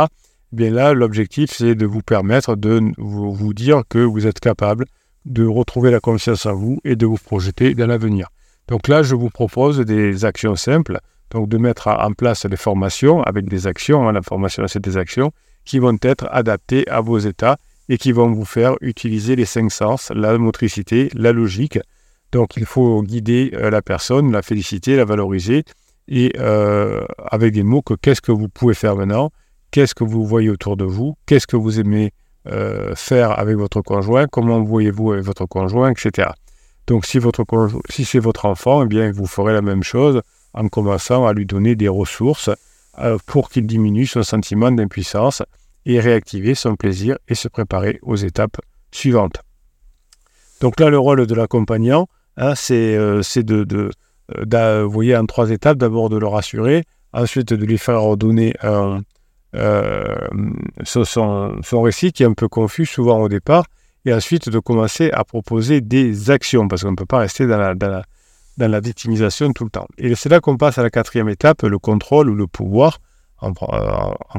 Eh 0.52 0.56
bien 0.56 0.70
là, 0.70 0.94
l'objectif 0.94 1.52
c'est 1.52 1.76
de 1.76 1.86
vous 1.86 2.02
permettre 2.02 2.58
de 2.58 2.82
vous 2.98 3.54
dire 3.54 3.84
que 3.88 4.00
vous 4.00 4.28
êtes 4.28 4.42
capable 4.42 4.86
de 5.26 5.46
retrouver 5.46 5.92
la 5.92 6.02
confiance 6.02 6.46
en 6.46 6.56
vous 6.56 6.80
et 6.84 6.98
de 6.98 7.06
vous 7.06 7.18
projeter 7.18 7.74
dans 7.74 7.88
l'avenir. 7.88 8.28
Donc 8.68 8.88
là, 8.88 9.02
je 9.02 9.16
vous 9.16 9.30
propose 9.30 9.80
des 9.80 10.26
actions 10.26 10.56
simples, 10.56 11.00
donc 11.32 11.50
de 11.50 11.58
mettre 11.58 11.88
en 11.88 12.12
place 12.14 12.46
des 12.46 12.58
formations 12.58 13.24
avec 13.24 13.48
des 13.48 13.68
actions, 13.68 14.08
hein, 14.08 14.12
la 14.12 14.22
formation 14.22 14.68
c'est 14.68 14.82
des 14.82 14.98
actions 14.98 15.32
qui 15.66 15.80
vont 15.80 15.98
être 16.02 16.28
adaptées 16.32 16.88
à 16.90 17.02
vos 17.02 17.18
états 17.20 17.58
et 17.90 17.98
qui 17.98 18.12
vont 18.12 18.32
vous 18.32 18.46
faire 18.46 18.76
utiliser 18.82 19.36
les 19.36 19.46
cinq 19.46 19.72
sens, 19.72 20.12
la 20.16 20.38
motricité, 20.38 21.10
la 21.14 21.32
logique. 21.32 21.80
Donc 22.32 22.56
il 22.58 22.66
faut 22.66 23.02
guider 23.04 23.52
euh, 23.54 23.70
la 23.70 23.82
personne, 23.82 24.32
la 24.32 24.42
féliciter, 24.42 24.96
la 24.96 25.06
valoriser 25.06 25.64
et 26.08 26.32
euh, 26.38 27.04
avec 27.30 27.54
des 27.54 27.64
mots 27.64 27.82
que 27.82 27.94
qu'est-ce 27.94 28.22
que 28.22 28.32
vous 28.32 28.48
pouvez 28.48 28.74
faire 28.74 28.96
maintenant, 28.96 29.32
qu'est-ce 29.72 29.96
que 29.96 30.04
vous 30.04 30.26
voyez 30.26 30.50
autour 30.50 30.78
de 30.78 30.86
vous, 30.86 31.16
qu'est-ce 31.26 31.48
que 31.48 31.58
vous 31.58 31.80
aimez 31.80 32.12
euh, 32.48 32.96
faire 32.96 33.38
avec 33.38 33.56
votre 33.56 33.82
conjoint, 33.82 34.28
comment 34.28 34.62
voyez-vous 34.62 35.12
avec 35.12 35.26
votre 35.26 35.46
conjoint, 35.46 35.92
etc. 35.92 36.30
Donc 36.88 37.06
si, 37.06 37.20
votre 37.20 37.46
si 37.90 38.04
c'est 38.04 38.20
votre 38.20 38.46
enfant, 38.46 38.84
eh 38.84 38.88
bien, 38.88 39.12
vous 39.12 39.28
ferez 39.28 39.54
la 39.54 39.62
même 39.62 39.84
chose 39.84 40.22
en 40.54 40.68
commençant 40.68 41.26
à 41.26 41.34
lui 41.34 41.46
donner 41.46 41.76
des 41.76 41.88
ressources 41.88 42.50
euh, 43.00 43.18
pour 43.26 43.50
qu'il 43.50 43.66
diminue 43.66 44.06
son 44.06 44.24
sentiment 44.24 44.72
d'impuissance 44.72 45.44
et 45.86 46.00
réactiver 46.00 46.56
son 46.56 46.76
plaisir 46.76 47.18
et 47.28 47.36
se 47.36 47.48
préparer 47.48 48.00
aux 48.02 48.16
étapes 48.16 48.58
suivantes. 48.92 49.42
Donc 50.60 50.80
là, 50.80 50.90
le 50.90 51.00
rôle 51.00 51.26
de 51.26 51.36
l'accompagnant, 51.36 52.08
hein, 52.38 52.54
c'est 52.56 52.96
euh, 52.96 53.22
de, 53.36 53.64
de, 53.64 54.82
vous 54.84 54.92
voyez, 54.92 55.16
en 55.16 55.26
trois 55.26 55.50
étapes, 55.50 55.78
d'abord 55.78 56.10
de 56.10 56.18
le 56.18 56.28
rassurer, 56.28 56.84
ensuite 57.14 57.54
de 57.54 57.66
lui 57.66 57.78
faire 57.78 58.02
euh, 59.56 60.28
son, 60.84 61.04
son, 61.64 61.82
récit 61.82 62.12
qui 62.12 62.24
est 62.24 62.28
un 62.28 62.34
peu 62.34 62.48
confus 62.48 62.86
souvent 62.86 63.20
au 63.20 63.30
départ, 63.30 63.66
et 64.06 64.14
ensuite 64.14 64.50
de 64.50 64.60
commencer 64.60 65.12
à 65.12 65.24
proposer 65.24 65.82
des 65.82 66.30
actions, 66.30 66.68
parce 66.68 66.84
qu'on 66.84 66.92
ne 66.92 66.96
peut 66.96 67.06
pas 67.06 67.20
rester 67.20 67.48
dans 67.48 67.58
la, 67.58 68.04
dans, 68.58 68.70
la, 68.70 68.80
victimisation 68.80 69.52
tout 69.54 69.64
le 69.64 69.70
temps. 69.70 69.88
Et 69.98 70.16
c'est 70.16 70.30
là 70.30 70.40
qu'on 70.40 70.58
passe 70.58 70.78
à 70.78 70.84
la 70.84 70.90
quatrième 70.90 71.30
étape, 71.30 71.64
le 71.64 71.80
contrôle 71.80 72.30
ou 72.30 72.36
le 72.36 72.48
pouvoir. 72.48 73.00
En, 73.40 73.54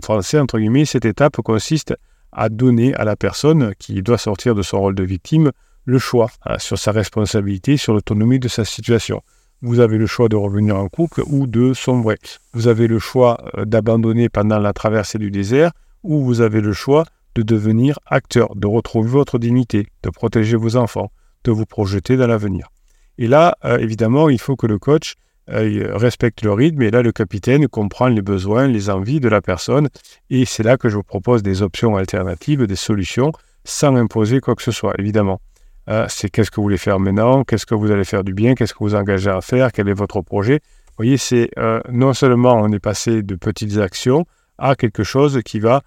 français, 0.00 0.38
entre 0.38 0.58
guillemets, 0.58 0.84
cette 0.84 1.04
étape 1.04 1.36
consiste 1.38 1.94
à 2.30 2.48
donner 2.48 2.94
à 2.94 3.04
la 3.04 3.16
personne 3.16 3.74
qui 3.78 4.00
doit 4.02 4.18
sortir 4.18 4.54
de 4.54 4.62
son 4.62 4.80
rôle 4.80 4.94
de 4.94 5.02
victime 5.02 5.50
le 5.84 5.98
choix 5.98 6.30
hein, 6.46 6.58
sur 6.58 6.78
sa 6.78 6.92
responsabilité, 6.92 7.76
sur 7.76 7.94
l'autonomie 7.94 8.38
de 8.38 8.48
sa 8.48 8.64
situation. 8.64 9.22
Vous 9.60 9.80
avez 9.80 9.98
le 9.98 10.06
choix 10.06 10.28
de 10.28 10.36
revenir 10.36 10.76
en 10.76 10.88
couple 10.88 11.22
ou 11.26 11.46
de 11.46 11.72
sombrer. 11.72 12.18
Vous 12.52 12.68
avez 12.68 12.88
le 12.88 12.98
choix 12.98 13.38
euh, 13.56 13.64
d'abandonner 13.64 14.28
pendant 14.28 14.58
la 14.58 14.72
traversée 14.72 15.18
du 15.18 15.30
désert 15.30 15.72
ou 16.02 16.24
vous 16.24 16.40
avez 16.40 16.60
le 16.60 16.72
choix 16.72 17.04
de 17.34 17.42
devenir 17.42 17.98
acteur, 18.06 18.54
de 18.56 18.66
retrouver 18.66 19.08
votre 19.08 19.38
dignité, 19.38 19.86
de 20.02 20.10
protéger 20.10 20.56
vos 20.56 20.76
enfants, 20.76 21.12
de 21.44 21.50
vous 21.50 21.66
projeter 21.66 22.16
dans 22.16 22.26
l'avenir. 22.26 22.71
Et 23.18 23.26
là, 23.26 23.56
euh, 23.64 23.78
évidemment, 23.78 24.28
il 24.28 24.40
faut 24.40 24.56
que 24.56 24.66
le 24.66 24.78
coach 24.78 25.14
euh, 25.50 25.90
respecte 25.96 26.42
le 26.42 26.52
rythme. 26.52 26.82
Et 26.82 26.90
là, 26.90 27.02
le 27.02 27.12
capitaine 27.12 27.68
comprend 27.68 28.08
les 28.08 28.22
besoins, 28.22 28.68
les 28.68 28.90
envies 28.90 29.20
de 29.20 29.28
la 29.28 29.40
personne. 29.40 29.88
Et 30.30 30.44
c'est 30.44 30.62
là 30.62 30.76
que 30.76 30.88
je 30.88 30.96
vous 30.96 31.02
propose 31.02 31.42
des 31.42 31.62
options 31.62 31.96
alternatives, 31.96 32.66
des 32.66 32.76
solutions 32.76 33.32
sans 33.64 33.94
imposer 33.96 34.40
quoi 34.40 34.54
que 34.54 34.62
ce 34.62 34.72
soit, 34.72 34.94
évidemment. 34.98 35.40
Ah, 35.86 36.06
c'est 36.08 36.30
qu'est-ce 36.30 36.50
que 36.50 36.56
vous 36.56 36.62
voulez 36.62 36.78
faire 36.78 37.00
maintenant, 37.00 37.42
qu'est-ce 37.42 37.66
que 37.66 37.74
vous 37.74 37.90
allez 37.90 38.04
faire 38.04 38.22
du 38.22 38.34
bien, 38.34 38.54
qu'est-ce 38.54 38.72
que 38.72 38.78
vous 38.78 38.94
engagez 38.94 39.30
à 39.30 39.40
faire, 39.40 39.72
quel 39.72 39.88
est 39.88 39.94
votre 39.94 40.20
projet? 40.20 40.60
Vous 40.64 40.96
voyez, 40.96 41.16
c'est 41.16 41.50
euh, 41.58 41.80
non 41.90 42.12
seulement 42.12 42.54
on 42.54 42.70
est 42.70 42.78
passé 42.78 43.22
de 43.22 43.34
petites 43.34 43.78
actions 43.78 44.24
à 44.58 44.76
quelque 44.76 45.02
chose 45.02 45.40
qui 45.44 45.58
va 45.58 45.82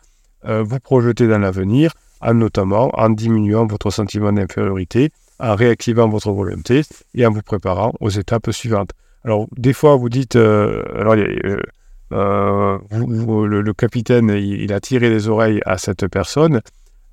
euh, 0.45 0.63
vous 0.63 0.79
projeter 0.79 1.27
dans 1.27 1.39
l'avenir, 1.39 1.91
notamment 2.33 2.89
en 2.93 3.09
diminuant 3.09 3.67
votre 3.67 3.89
sentiment 3.89 4.33
d'infériorité, 4.33 5.11
en 5.39 5.55
réactivant 5.55 6.07
votre 6.07 6.31
volonté 6.31 6.81
et 7.13 7.25
en 7.25 7.31
vous 7.31 7.41
préparant 7.41 7.93
aux 7.99 8.09
étapes 8.09 8.51
suivantes. 8.51 8.91
Alors, 9.23 9.47
des 9.57 9.73
fois, 9.73 9.95
vous 9.95 10.09
dites, 10.09 10.35
alors, 10.35 11.15
le, 12.11 13.73
capitaine, 13.73 14.29
il, 14.29 14.71
a 14.71 14.79
tiré 14.79 15.09
les 15.09 15.27
oreilles 15.27 15.61
à 15.65 15.77
cette 15.77 16.07
personne. 16.07 16.61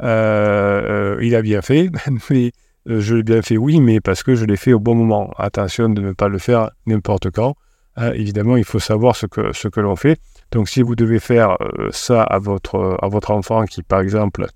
il 0.01 0.07
a 0.07 1.43
bien 1.43 1.63
fait, 1.63 1.91
mais 2.31 2.53
je 2.87 3.15
l'ai 3.15 3.23
bien 3.23 3.43
fait, 3.43 3.57
oui, 3.57 3.81
mais 3.81 4.01
parce 4.01 4.23
que 4.23 4.35
je 4.35 4.45
l'ai 4.45 4.57
fait 4.57 4.73
au 4.73 4.81
bon 4.81 4.95
moment. 4.95 5.31
Attention 5.39 5.89
de 5.89 6.01
ne 6.01 6.13
pas 6.13 6.29
le 6.29 6.39
faire 6.39 6.71
n'importe 6.87 7.31
quand. 7.31 7.55
Hein, 7.97 8.13
évidemment, 8.13 8.57
il 8.57 8.65
faut 8.65 8.79
savoir 8.79 9.17
ce 9.17 9.27
que, 9.27 9.81
l'on 9.81 9.97
fait. 9.97 10.19
Donc, 10.51 10.69
si 10.69 10.83
vous 10.83 10.97
devez 10.97 11.21
faire 11.21 11.57
euh, 11.61 11.89
ça 11.93 12.23
à 12.23 12.39
votre, 12.39 12.99
enfant 13.31 13.65
qui, 13.67 13.83
par 13.83 14.01
exemple, 14.01 14.45
euh, 14.45 14.47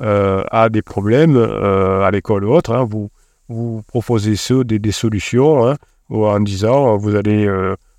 a 0.00 0.68
des 0.68 0.82
problèmes 0.82 1.36
euh, 1.36 2.02
à 2.02 2.10
l'école 2.10 2.44
ou 2.44 2.52
autre, 2.52 2.72
hein, 2.72 2.84
vous, 2.88 3.10
vous 3.48 3.82
proposez 3.86 4.34
des, 4.64 4.78
des 4.78 4.92
solutions 4.92 5.68
hein, 5.68 5.76
en 6.10 6.40
disant 6.40 6.96
vous 6.96 7.14
allez 7.14 7.48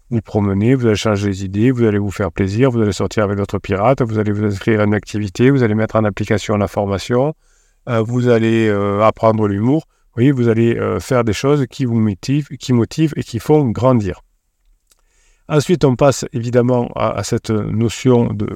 vous 0.09 0.21
promener, 0.21 0.75
vous 0.75 0.85
allez 0.85 0.95
changer 0.95 1.27
les 1.27 1.45
idées, 1.45 1.71
vous 1.71 1.83
allez 1.83 1.97
vous 1.97 2.11
faire 2.11 2.31
plaisir, 2.31 2.71
vous 2.71 2.81
allez 2.81 2.91
sortir 2.91 3.23
avec 3.23 3.37
votre 3.37 3.59
pirate, 3.59 4.01
vous 4.01 4.19
allez 4.19 4.31
vous 4.31 4.43
inscrire 4.43 4.81
à 4.81 4.83
une 4.83 4.93
activité, 4.93 5.49
vous 5.49 5.63
allez 5.63 5.75
mettre 5.75 5.95
en 5.95 6.03
application 6.03 6.57
la 6.57 6.67
formation, 6.67 7.33
vous 7.87 8.29
allez 8.29 8.69
apprendre 9.01 9.47
l'humour. 9.47 9.85
Vous 9.87 10.21
voyez, 10.21 10.31
vous 10.31 10.47
allez 10.47 10.79
faire 10.99 11.23
des 11.23 11.33
choses 11.33 11.65
qui 11.69 11.85
vous 11.85 11.99
motivent, 11.99 12.47
qui 12.59 12.71
motivent 12.73 13.13
et 13.15 13.23
qui 13.23 13.39
font 13.39 13.65
grandir. 13.65 14.21
Ensuite, 15.47 15.85
on 15.85 15.95
passe 15.95 16.25
évidemment 16.33 16.89
à, 16.95 17.23
cette 17.23 17.51
notion 17.51 18.33
de, 18.33 18.47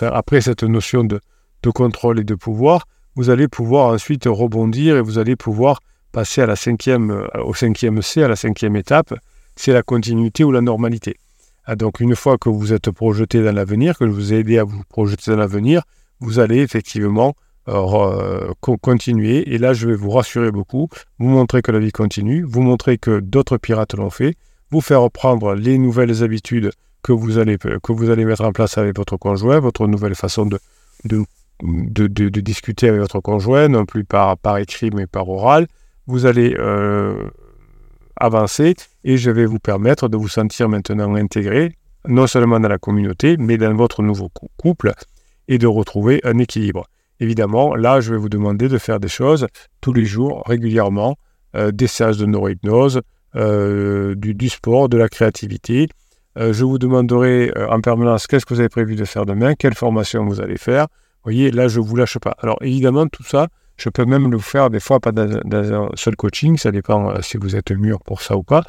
après 0.00 0.40
cette 0.40 0.62
notion 0.62 1.04
de, 1.04 1.20
contrôle 1.70 2.20
et 2.20 2.24
de 2.24 2.34
pouvoir, 2.34 2.86
vous 3.16 3.30
allez 3.30 3.48
pouvoir 3.48 3.92
ensuite 3.92 4.24
rebondir 4.26 4.96
et 4.96 5.00
vous 5.00 5.18
allez 5.18 5.36
pouvoir 5.36 5.80
passer 6.12 6.40
à 6.40 6.46
la 6.46 6.56
cinquième, 6.56 7.10
euh, 7.10 7.42
au 7.42 7.54
cinquième 7.54 8.02
C, 8.02 8.22
à 8.22 8.28
la 8.28 8.36
cinquième 8.36 8.76
étape, 8.76 9.14
c'est 9.56 9.72
la 9.72 9.82
continuité 9.82 10.44
ou 10.44 10.52
la 10.52 10.60
normalité. 10.60 11.16
Ah, 11.64 11.76
donc 11.76 12.00
une 12.00 12.16
fois 12.16 12.38
que 12.38 12.48
vous 12.48 12.72
êtes 12.72 12.90
projeté 12.90 13.42
dans 13.42 13.54
l'avenir, 13.54 13.98
que 13.98 14.06
je 14.06 14.12
vous 14.12 14.32
ai 14.32 14.38
aidé 14.38 14.58
à 14.58 14.64
vous 14.64 14.82
projeter 14.88 15.30
dans 15.30 15.36
l'avenir, 15.36 15.82
vous 16.20 16.38
allez 16.38 16.58
effectivement 16.58 17.34
euh, 17.68 18.52
continuer. 18.80 19.52
Et 19.52 19.58
là, 19.58 19.74
je 19.74 19.86
vais 19.86 19.94
vous 19.94 20.10
rassurer 20.10 20.50
beaucoup, 20.50 20.88
vous 21.18 21.28
montrer 21.28 21.60
que 21.60 21.70
la 21.70 21.78
vie 21.78 21.92
continue, 21.92 22.42
vous 22.42 22.62
montrer 22.62 22.96
que 22.96 23.20
d'autres 23.20 23.58
pirates 23.58 23.94
l'ont 23.94 24.10
fait, 24.10 24.36
vous 24.70 24.80
faire 24.80 25.10
prendre 25.10 25.54
les 25.54 25.76
nouvelles 25.76 26.22
habitudes 26.22 26.70
que 27.02 27.12
vous 27.12 27.38
allez, 27.38 27.58
que 27.58 27.92
vous 27.92 28.10
allez 28.10 28.24
mettre 28.24 28.44
en 28.44 28.52
place 28.52 28.78
avec 28.78 28.96
votre 28.96 29.16
conjoint, 29.16 29.60
votre 29.60 29.86
nouvelle 29.86 30.14
façon 30.14 30.46
de, 30.46 30.58
de, 31.04 31.22
de, 31.62 32.28
discuter 32.40 32.88
avec 32.88 33.00
votre 33.00 33.20
conjoint, 33.20 33.68
non 33.68 33.84
plus 33.84 34.04
par, 34.04 34.36
écrit 34.58 34.90
mais 34.90 35.06
par 35.06 35.28
oral. 35.28 35.66
Vous 36.06 36.26
allez 36.26 36.54
euh, 36.58 37.28
avancer 38.16 38.74
et 39.04 39.16
je 39.16 39.30
vais 39.30 39.46
vous 39.46 39.58
permettre 39.58 40.08
de 40.08 40.16
vous 40.16 40.28
sentir 40.28 40.68
maintenant 40.68 41.14
intégré, 41.14 41.76
non 42.06 42.26
seulement 42.26 42.60
dans 42.60 42.68
la 42.68 42.78
communauté, 42.78 43.36
mais 43.36 43.58
dans 43.58 43.74
votre 43.74 44.02
nouveau 44.02 44.30
couple 44.56 44.92
et 45.48 45.58
de 45.58 45.66
retrouver 45.66 46.20
un 46.24 46.38
équilibre. 46.38 46.86
Évidemment, 47.20 47.74
là, 47.74 48.00
je 48.00 48.12
vais 48.12 48.18
vous 48.18 48.28
demander 48.28 48.68
de 48.68 48.78
faire 48.78 49.00
des 49.00 49.08
choses 49.08 49.46
tous 49.80 49.92
les 49.92 50.04
jours, 50.04 50.44
régulièrement, 50.46 51.16
euh, 51.56 51.72
des 51.72 51.88
séances 51.88 52.18
de 52.18 52.26
neurohypnose, 52.26 53.00
euh, 53.34 54.14
du, 54.14 54.48
sport, 54.48 54.88
de 54.88 54.96
la 54.96 55.08
créativité. 55.08 55.88
Je 56.36 56.62
vous 56.62 56.78
demanderai 56.78 57.52
en 57.68 57.80
permanence 57.80 58.28
qu'est-ce 58.28 58.46
que 58.46 58.54
vous 58.54 58.60
avez 58.60 58.68
prévu 58.68 58.94
de 58.94 59.04
faire 59.04 59.26
demain, 59.26 59.56
quelle 59.56 59.74
formation 59.74 60.24
vous 60.24 60.40
allez 60.40 60.56
faire. 60.56 60.86
Vous 61.28 61.34
voyez, 61.34 61.50
là, 61.50 61.68
je 61.68 61.78
ne 61.78 61.84
vous 61.84 61.94
lâche 61.94 62.16
pas. 62.16 62.34
Alors, 62.40 62.56
évidemment, 62.62 63.06
tout 63.06 63.22
ça, 63.22 63.48
je 63.76 63.90
peux 63.90 64.06
même 64.06 64.30
le 64.30 64.38
faire 64.38 64.70
des 64.70 64.80
fois 64.80 64.98
pas 64.98 65.12
dans, 65.12 65.28
un 65.52 65.90
seul 65.92 66.16
coaching, 66.16 66.56
ça 66.56 66.72
dépend 66.72 67.20
si 67.20 67.36
vous 67.36 67.54
êtes 67.54 67.70
mûr 67.70 68.00
pour 68.00 68.22
ça 68.22 68.34
ou 68.34 68.42
pas. 68.42 68.64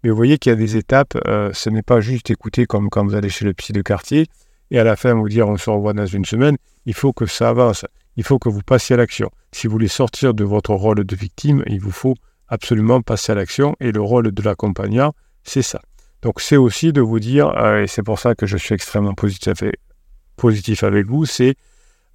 Mais 0.00 0.10
vous 0.10 0.16
voyez 0.16 0.38
qu'il 0.38 0.50
y 0.50 0.52
a 0.52 0.56
des 0.56 0.76
étapes, 0.76 1.18
ce 1.24 1.70
n'est 1.70 1.82
pas 1.82 1.98
juste 1.98 2.30
écouter 2.30 2.66
comme 2.66 2.88
quand 2.88 3.04
vous 3.04 3.16
allez 3.16 3.30
chez 3.30 3.44
le 3.44 3.52
psy 3.52 3.72
de 3.72 3.82
quartier 3.82 4.28
et 4.70 4.78
à 4.78 4.84
la 4.84 4.94
fin 4.94 5.12
vous 5.14 5.28
dire 5.28 5.48
on 5.48 5.56
se 5.56 5.68
revoit 5.68 5.92
dans 5.92 6.06
une 6.06 6.24
semaine. 6.24 6.56
Il 6.86 6.94
faut 6.94 7.12
que 7.12 7.26
ça 7.26 7.48
avance, 7.48 7.84
il 8.16 8.22
faut 8.22 8.38
que 8.38 8.48
vous 8.48 8.62
passiez 8.62 8.94
à 8.94 8.98
l'action. 8.98 9.28
Si 9.50 9.66
vous 9.66 9.72
voulez 9.72 9.88
sortir 9.88 10.34
de 10.34 10.44
votre 10.44 10.72
rôle 10.72 11.04
de 11.04 11.16
victime, 11.16 11.64
il 11.66 11.80
vous 11.80 11.90
faut 11.90 12.14
absolument 12.46 13.02
passer 13.02 13.32
à 13.32 13.34
l'action 13.34 13.74
et 13.80 13.90
le 13.90 14.00
rôle 14.00 14.30
de 14.30 14.42
l'accompagnant, 14.42 15.14
c'est 15.42 15.62
ça. 15.62 15.80
Donc 16.22 16.40
c'est 16.40 16.58
aussi 16.58 16.92
de 16.92 17.00
vous 17.00 17.18
dire, 17.18 17.48
euh, 17.56 17.82
et 17.82 17.86
c'est 17.88 18.04
pour 18.04 18.20
ça 18.20 18.36
que 18.36 18.46
je 18.46 18.56
suis 18.56 18.72
extrêmement 18.72 19.14
positif 19.14 20.84
avec 20.84 21.06
vous, 21.08 21.26
c'est 21.26 21.56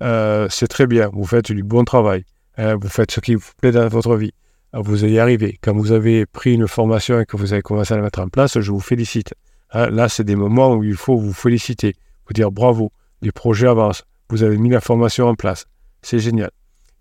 euh, 0.02 0.48
c'est 0.50 0.68
très 0.68 0.88
bien, 0.88 1.10
vous 1.12 1.26
faites 1.26 1.52
du 1.52 1.64
bon 1.64 1.84
travail, 1.84 2.24
hein, 2.58 2.76
vous 2.76 2.90
faites 2.90 3.12
ce 3.12 3.20
qui 3.20 3.36
vous 3.36 3.52
plaît 3.62 3.72
dans 3.72 3.88
votre 3.88 4.16
vie, 4.16 4.34
vous 4.74 5.04
allez 5.04 5.14
y 5.14 5.20
arriver. 5.20 5.58
Quand 5.62 5.74
vous 5.74 5.92
avez 5.92 6.26
pris 6.26 6.54
une 6.54 6.68
formation 6.68 7.20
et 7.20 7.26
que 7.26 7.38
vous 7.38 7.54
avez 7.54 7.62
commencé 7.62 7.94
à 7.94 7.98
la 7.98 8.04
mettre 8.04 8.20
en 8.20 8.30
place, 8.30 8.60
je 8.60 8.72
vous 8.72 8.80
félicite. 8.80 9.34
Hein, 9.72 9.90
là, 9.90 10.10
c'est 10.10 10.24
des 10.24 10.36
moments 10.36 10.74
où 10.74 10.84
il 10.84 10.96
faut 10.96 11.18
vous 11.18 11.34
féliciter, 11.34 11.96
vous 12.28 12.34
dire 12.34 12.52
bravo, 12.52 12.92
les 13.22 13.32
projets 13.32 13.68
avancent, 13.68 14.04
vous 14.30 14.44
avez 14.44 14.58
mis 14.58 14.70
la 14.70 14.82
formation 14.82 15.28
en 15.28 15.36
place, 15.36 15.66
c'est 16.02 16.20
génial. 16.20 16.52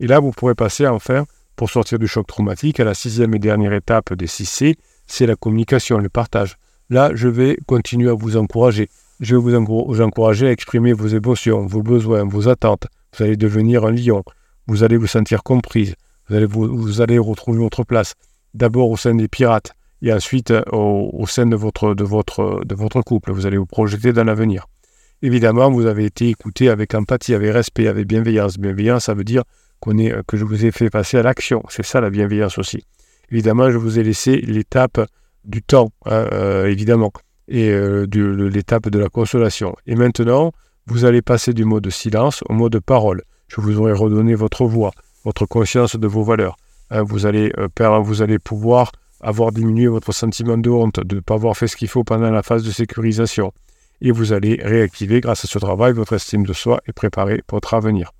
Et 0.00 0.06
là, 0.06 0.20
vous 0.20 0.30
pourrez 0.30 0.54
passer 0.54 0.86
enfin 0.86 1.24
pour 1.56 1.70
sortir 1.70 1.98
du 1.98 2.06
choc 2.06 2.26
traumatique, 2.26 2.78
à 2.78 2.84
la 2.84 2.94
sixième 2.94 3.34
et 3.34 3.38
dernière 3.40 3.72
étape 3.72 4.14
des 4.14 4.26
6C, 4.26 4.76
c'est 5.06 5.26
la 5.26 5.34
communication, 5.34 5.98
le 5.98 6.08
partage. 6.08 6.56
Là, 6.88 7.10
je 7.14 7.28
vais 7.28 7.58
continuer 7.66 8.08
à 8.08 8.14
vous 8.14 8.36
encourager. 8.36 8.88
Je 9.20 9.34
vais 9.34 9.42
vous 9.42 10.00
encourager 10.00 10.46
à 10.46 10.52
exprimer 10.52 10.92
vos 10.92 11.08
émotions, 11.08 11.66
vos 11.66 11.82
besoins, 11.82 12.24
vos 12.24 12.48
attentes. 12.48 12.86
Vous 13.16 13.24
allez 13.24 13.36
devenir 13.36 13.84
un 13.84 13.90
lion. 13.90 14.22
Vous 14.68 14.84
allez 14.84 14.96
vous 14.96 15.08
sentir 15.08 15.42
comprise. 15.42 15.94
Vous 16.28 16.36
allez, 16.36 16.46
vous, 16.46 17.00
allez 17.00 17.18
retrouver 17.18 17.58
votre 17.58 17.82
place. 17.82 18.14
D'abord 18.54 18.90
au 18.90 18.96
sein 18.96 19.16
des 19.16 19.26
pirates 19.26 19.72
et 20.02 20.12
ensuite 20.12 20.52
euh, 20.52 20.62
au, 20.70 21.26
sein 21.26 21.46
de 21.46 21.56
votre, 21.56 21.94
de, 21.94 22.04
votre, 22.04 22.60
de 22.64 22.74
votre 22.76 23.02
couple. 23.02 23.32
Vous 23.32 23.46
allez 23.46 23.56
vous 23.56 23.66
projeter 23.66 24.12
dans 24.12 24.22
l'avenir. 24.22 24.66
Évidemment, 25.22 25.68
vous 25.68 25.86
avez 25.86 26.04
été 26.04 26.28
écouté 26.28 26.68
avec 26.68 26.94
empathie, 26.94 27.34
avec 27.34 27.52
respect, 27.52 27.88
avec 27.88 28.06
bienveillance. 28.06 28.56
Bienveillance, 28.56 29.06
ça 29.06 29.14
veut 29.14 29.24
dire 29.24 29.42
euh, 29.86 30.22
que 30.28 30.36
je 30.36 30.44
vous 30.44 30.64
ai 30.64 30.70
fait 30.70 30.90
passer 30.90 31.18
à 31.18 31.22
l'action. 31.22 31.64
C'est 31.70 31.84
ça 31.84 32.00
la 32.00 32.10
bienveillance 32.10 32.56
aussi. 32.58 32.84
Évidemment, 33.32 33.68
je 33.70 33.78
vous 33.78 33.98
ai 33.98 34.04
laissé 34.04 34.36
l'étape 34.36 35.00
du 35.44 35.62
temps, 35.62 35.90
hein, 36.06 36.26
euh, 36.32 36.66
évidemment, 36.66 37.10
et 37.48 37.70
euh, 37.70 38.06
l'étape 38.50 38.88
de 38.88 38.98
la 38.98 39.08
consolation. 39.08 39.74
Et 39.86 39.94
maintenant, 39.94 40.52
vous 40.86 41.04
allez 41.04 41.22
passer 41.22 41.52
du 41.52 41.64
mode 41.64 41.88
silence 41.90 42.42
au 42.48 42.52
mode 42.52 42.78
parole. 42.80 43.22
Je 43.48 43.60
vous 43.60 43.78
aurai 43.78 43.92
redonné 43.92 44.34
votre 44.34 44.64
voix, 44.64 44.92
votre 45.24 45.46
conscience 45.46 45.96
de 45.96 46.06
vos 46.06 46.22
valeurs. 46.22 46.56
Hein, 46.90 47.02
vous, 47.02 47.26
allez, 47.26 47.52
vous 48.02 48.22
allez 48.22 48.38
pouvoir 48.38 48.92
avoir 49.20 49.52
diminué 49.52 49.88
votre 49.88 50.12
sentiment 50.12 50.56
de 50.56 50.70
honte, 50.70 51.00
de 51.00 51.16
ne 51.16 51.20
pas 51.20 51.34
avoir 51.34 51.56
fait 51.56 51.66
ce 51.66 51.76
qu'il 51.76 51.88
faut 51.88 52.04
pendant 52.04 52.30
la 52.30 52.42
phase 52.42 52.64
de 52.64 52.70
sécurisation. 52.70 53.52
Et 54.00 54.12
vous 54.12 54.32
allez 54.32 54.60
réactiver, 54.62 55.20
grâce 55.20 55.44
à 55.44 55.48
ce 55.48 55.58
travail, 55.58 55.92
votre 55.92 56.12
estime 56.12 56.46
de 56.46 56.52
soi 56.52 56.80
et 56.86 56.92
préparer 56.92 57.42
votre 57.50 57.74
avenir. 57.74 58.12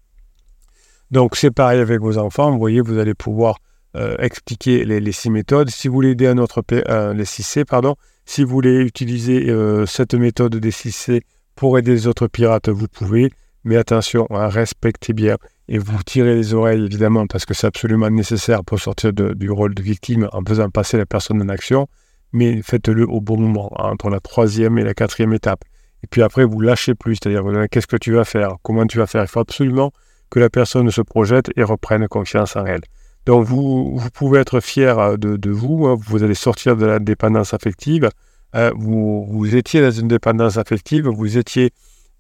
Donc 1.11 1.37
c'est 1.37 1.51
pareil 1.51 1.81
avec 1.81 2.01
vos 2.01 2.19
enfants, 2.19 2.51
vous 2.51 2.59
voyez, 2.59 2.81
vous 2.81 2.99
allez 2.99 3.15
pouvoir 3.15 3.59
euh, 3.97 4.17
expliquer 4.19 4.85
les, 4.85 5.13
six 5.13 5.31
méthodes. 5.31 5.71
Si 5.71 5.89
vous 5.89 5.95
voulez 5.95 6.11
aider 6.11 6.27
un 6.27 6.37
autre 6.37 6.63
euh, 6.73 7.15
les 7.15 7.25
6C, 7.25 7.65
pardon, 7.65 7.97
si 8.29 8.45
vous 8.45 8.51
voulez 8.51 8.83
utiliser 8.83 9.49
euh, 9.49 9.87
cette 9.87 10.13
méthode 10.13 10.55
des 10.55 10.71
6C 10.71 11.23
pour 11.55 11.79
aider 11.79 11.93
les 11.93 12.07
autres 12.07 12.27
pirates, 12.27 12.69
vous 12.69 12.87
pouvez. 12.87 13.33
Mais 13.65 13.77
attention, 13.77 14.27
hein, 14.29 14.49
respectez 14.49 15.15
bien 15.15 15.39
et 15.67 15.79
vous 15.79 16.03
tirez 16.03 16.35
les 16.35 16.53
oreilles 16.53 16.85
évidemment 16.85 17.27
parce 17.27 17.47
que 17.47 17.55
c'est 17.55 17.67
absolument 17.67 18.11
nécessaire 18.11 18.65
pour 18.65 18.79
sortir 18.81 19.15
du 19.15 19.51
rôle 19.51 19.75
de 19.75 19.83
victime 19.83 20.29
en 20.33 20.43
faisant 20.47 20.69
passer 20.69 20.99
la 20.99 21.07
personne 21.07 21.41
en 21.41 21.49
action. 21.49 21.89
Mais 22.35 22.61
faites-le 22.61 23.09
au 23.09 23.23
bon 23.23 23.41
moment, 23.41 23.73
hein, 23.79 23.93
entre 23.93 24.11
la 24.11 24.21
troisième 24.21 24.77
et 24.77 24.85
la 24.85 24.93
quatrième 24.93 25.33
étape. 25.33 25.65
Et 26.05 26.07
puis 26.07 26.21
après, 26.21 26.45
vous 26.45 26.61
lâchez 26.61 26.95
plus, 26.95 27.17
c'est-à-dire 27.17 27.43
qu'est-ce 27.71 27.87
que 27.87 27.97
tu 27.97 28.13
vas 28.13 28.27
faire, 28.27 28.57
comment 28.63 28.87
tu 28.87 28.99
vas 28.99 29.07
faire? 29.07 29.23
Il 29.23 29.29
faut 29.29 29.41
absolument 29.41 29.91
que 30.29 30.39
la 30.39 30.51
personne 30.51 30.91
se 30.91 31.01
projette 31.01 31.51
et 31.57 31.63
reprenne 31.63 32.07
confiance 32.09 32.57
en 32.57 32.67
elle. 32.67 32.83
Donc 33.29 33.45
vous, 33.45 33.95
vous 33.95 34.09
pouvez 34.09 34.41
être 34.41 34.59
fier 34.61 34.99
euh, 34.99 35.17
de, 35.19 35.51
vous, 35.51 35.87
hein. 35.87 35.99
vous 36.01 36.23
allez 36.23 36.35
sortir 36.35 36.77
de 36.77 36.87
la 36.87 36.99
dépendance 36.99 37.53
affective, 37.53 38.09
hein. 38.55 38.71
vous, 38.75 39.27
vous, 39.29 39.55
étiez 39.55 39.83
dans 39.83 39.91
une 39.91 40.09
dépendance 40.09 40.57
affective, 40.57 41.07
vous 41.07 41.37
étiez 41.37 41.73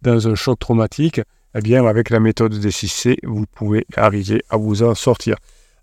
dans 0.03 0.29
un 0.29 0.35
choc 0.35 0.59
traumatique, 0.59 1.23
eh 1.55 1.63
bien 1.63 1.83
avec 1.87 2.11
la 2.11 2.21
méthode 2.21 2.59
des 2.61 2.69
6C, 2.69 3.17
vous 3.23 3.47
pouvez 3.55 3.87
arriver 3.97 4.43
à 4.51 4.59
vous 4.59 4.83
en 4.83 4.95
sortir. 4.95 5.37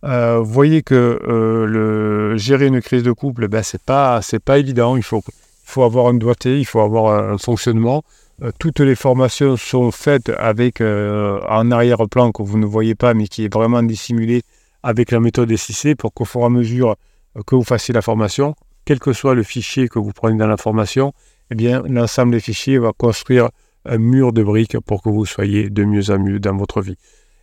Euh, 0.03 0.41
voyez 0.41 0.83
que 0.83 0.93
euh, 0.93 2.37
gérer 2.37 2.67
une 2.67 2.79
crise 2.79 3.01
de 3.01 3.11
couple, 3.11 3.47
ben, 3.47 3.63
c'est 3.63 3.81
pas, 3.81 4.21
pas 4.45 4.59
évident, 4.59 4.95
il 4.95 5.01
faut, 5.01 5.23
faut 5.63 5.81
avoir 5.81 6.05
un 6.05 6.13
doigté, 6.13 6.59
il 6.59 6.65
faut 6.65 6.81
avoir 6.81 7.31
un 7.31 7.39
fonctionnement, 7.39 8.03
euh, 8.43 8.51
toutes 8.59 8.81
les 8.81 8.95
formations 8.95 9.55
sont 9.55 9.91
faites 9.91 10.29
avec 10.37 10.81
euh, 10.81 11.39
un 11.47 11.71
arrière-plan 11.71 12.31
que 12.31 12.43
vous 12.43 12.57
ne 12.57 12.65
voyez 12.65 12.93
pas, 12.93 13.13
mais 13.13 13.27
qui 13.27 13.45
est 13.45 13.53
vraiment 13.53 13.81
dissimulé 13.81 14.41
avec 14.85 15.09
la 15.09 15.19
méthode 15.19 15.53
SIC 15.53 15.97
pour 15.97 16.13
qu'au 16.13 16.25
fur 16.25 16.41
et 16.41 16.45
à 16.45 16.49
mesure 16.49 16.95
euh, 17.35 17.41
que 17.45 17.55
vous 17.55 17.63
fassiez 17.63 17.93
la 17.93 18.03
formation, 18.03 18.55
quel 18.85 18.99
que 18.99 19.13
soit 19.13 19.33
le 19.33 19.41
fichier 19.41 19.87
que 19.89 19.97
vous 19.97 20.11
prenez 20.13 20.37
dans 20.37 20.47
la 20.47 20.57
formation, 20.57 21.11
eh 21.49 21.55
bien, 21.55 21.81
l'ensemble 21.89 22.33
des 22.33 22.39
fichiers 22.39 22.77
va 22.77 22.91
construire 22.95 23.49
un 23.85 23.97
mur 23.97 24.31
de 24.31 24.43
briques 24.43 24.79
pour 24.79 25.01
que 25.01 25.09
vous 25.09 25.25
soyez 25.25 25.69
de 25.71 25.83
mieux 25.83 26.11
en 26.11 26.19
mieux 26.19 26.39
dans 26.39 26.55
votre 26.55 26.81
vie. 26.81 26.97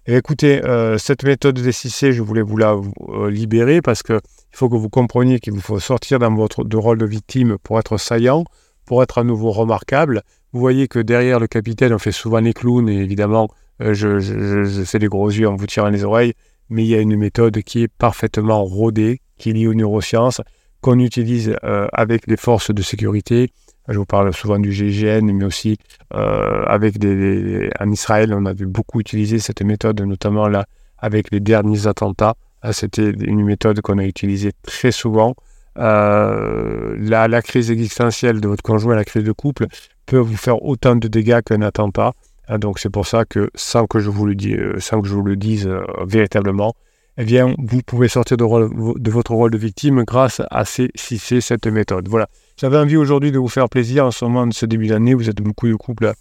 Et 0.06 0.16
écoutez, 0.16 0.64
euh, 0.64 0.98
cette 0.98 1.24
méthode 1.24 1.58
des 1.58 1.72
6C, 1.72 2.12
je 2.12 2.22
voulais 2.22 2.42
vous 2.42 2.56
la 2.56 2.76
euh, 3.08 3.30
libérer 3.30 3.82
parce 3.82 4.02
qu'il 4.02 4.20
faut 4.52 4.68
que 4.68 4.76
vous 4.76 4.88
compreniez 4.88 5.40
qu'il 5.40 5.52
vous 5.52 5.60
faut 5.60 5.78
sortir 5.80 6.20
dans 6.20 6.34
votre 6.34 6.64
de 6.64 6.76
rôle 6.76 6.98
de 6.98 7.06
victime 7.06 7.56
pour 7.62 7.78
être 7.78 7.98
saillant, 7.98 8.44
pour 8.84 9.02
être 9.02 9.18
à 9.18 9.24
nouveau 9.24 9.50
remarquable. 9.50 10.22
Vous 10.52 10.60
voyez 10.60 10.86
que 10.86 10.98
derrière 10.98 11.40
le 11.40 11.46
capitaine, 11.46 11.92
on 11.92 11.98
fait 11.98 12.12
souvent 12.12 12.40
les 12.40 12.52
clowns 12.52 12.88
et 12.88 12.98
évidemment, 12.98 13.48
euh, 13.80 13.94
je, 13.94 14.18
je, 14.18 14.84
fais 14.84 14.98
des 14.98 15.06
gros 15.06 15.30
yeux 15.30 15.48
en 15.48 15.56
vous 15.56 15.66
tirant 15.66 15.88
les 15.88 16.04
oreilles, 16.04 16.34
mais 16.72 16.84
il 16.84 16.88
y 16.88 16.94
a 16.94 17.00
une 17.00 17.16
méthode 17.16 17.62
qui 17.62 17.82
est 17.82 17.88
parfaitement 17.88 18.64
rodée, 18.64 19.20
qui 19.38 19.50
est 19.50 19.52
liée 19.52 19.66
aux 19.66 19.74
neurosciences, 19.74 20.40
qu'on 20.80 20.98
utilise 20.98 21.54
avec 21.92 22.26
les 22.26 22.36
forces 22.36 22.72
de 22.74 22.82
sécurité, 22.82 23.52
je 23.88 23.98
vous 23.98 24.04
parle 24.04 24.32
souvent 24.32 24.58
du 24.58 24.72
GIGN, 24.72 25.32
mais 25.32 25.44
aussi 25.44 25.76
euh, 26.14 26.64
avec 26.66 26.98
des, 26.98 27.70
en 27.80 27.90
Israël, 27.90 28.32
on 28.32 28.46
a 28.46 28.52
vu 28.52 28.66
beaucoup 28.66 29.00
utiliser 29.00 29.38
cette 29.38 29.62
méthode, 29.62 30.00
notamment 30.02 30.48
là 30.48 30.66
avec 30.98 31.30
les 31.32 31.40
derniers 31.40 31.86
attentats. 31.86 32.34
C'était 32.70 33.10
une 33.10 33.44
méthode 33.44 33.80
qu'on 33.80 33.98
a 33.98 34.04
utilisée 34.04 34.52
très 34.62 34.92
souvent. 34.92 35.34
Euh, 35.78 36.94
la, 36.96 37.42
crise 37.42 37.72
existentielle 37.72 38.40
de 38.40 38.46
votre 38.46 38.62
conjoint, 38.62 38.94
la 38.94 39.04
crise 39.04 39.24
de 39.24 39.32
couple, 39.32 39.66
peut 40.06 40.18
vous 40.18 40.36
faire 40.36 40.62
autant 40.62 40.94
de 40.94 41.08
dégâts 41.08 41.40
qu'un 41.42 41.62
attentat. 41.62 42.12
Hein, 42.48 42.58
donc 42.58 42.78
c'est 42.78 42.90
pour 42.90 43.06
ça 43.06 43.24
que 43.24 43.50
sans 43.54 43.86
que 43.86 44.00
je 44.00 44.10
vous 44.10 44.26
le, 44.26 44.34
le 44.34 45.36
dise 45.36 45.66
euh, 45.66 45.82
véritablement, 46.04 46.74
eh 47.18 47.24
bien, 47.24 47.54
vous 47.58 47.82
pouvez 47.82 48.08
sortir 48.08 48.36
de, 48.38 49.10
votre 49.10 49.34
rôle 49.34 49.50
de 49.50 49.58
victime 49.58 50.02
grâce 50.04 50.40
à 50.50 50.64
cette 50.64 51.66
méthode. 51.66 52.08
Voilà. 52.08 52.28
J'avais 52.56 52.78
envie 52.78 52.96
aujourd'hui 52.96 53.32
de 53.32 53.38
vous 53.38 53.48
faire 53.48 53.68
plaisir 53.68 54.06
en 54.06 54.10
ce 54.10 54.24
moment 54.24 54.46
de 54.46 54.54
ce 54.54 54.64
début 54.64 54.86
d'année. 54.86 55.12
Vous 55.14 55.28
êtes 55.28 55.42
beaucoup 55.42 55.68
de 55.68 55.74
couples 55.74 56.12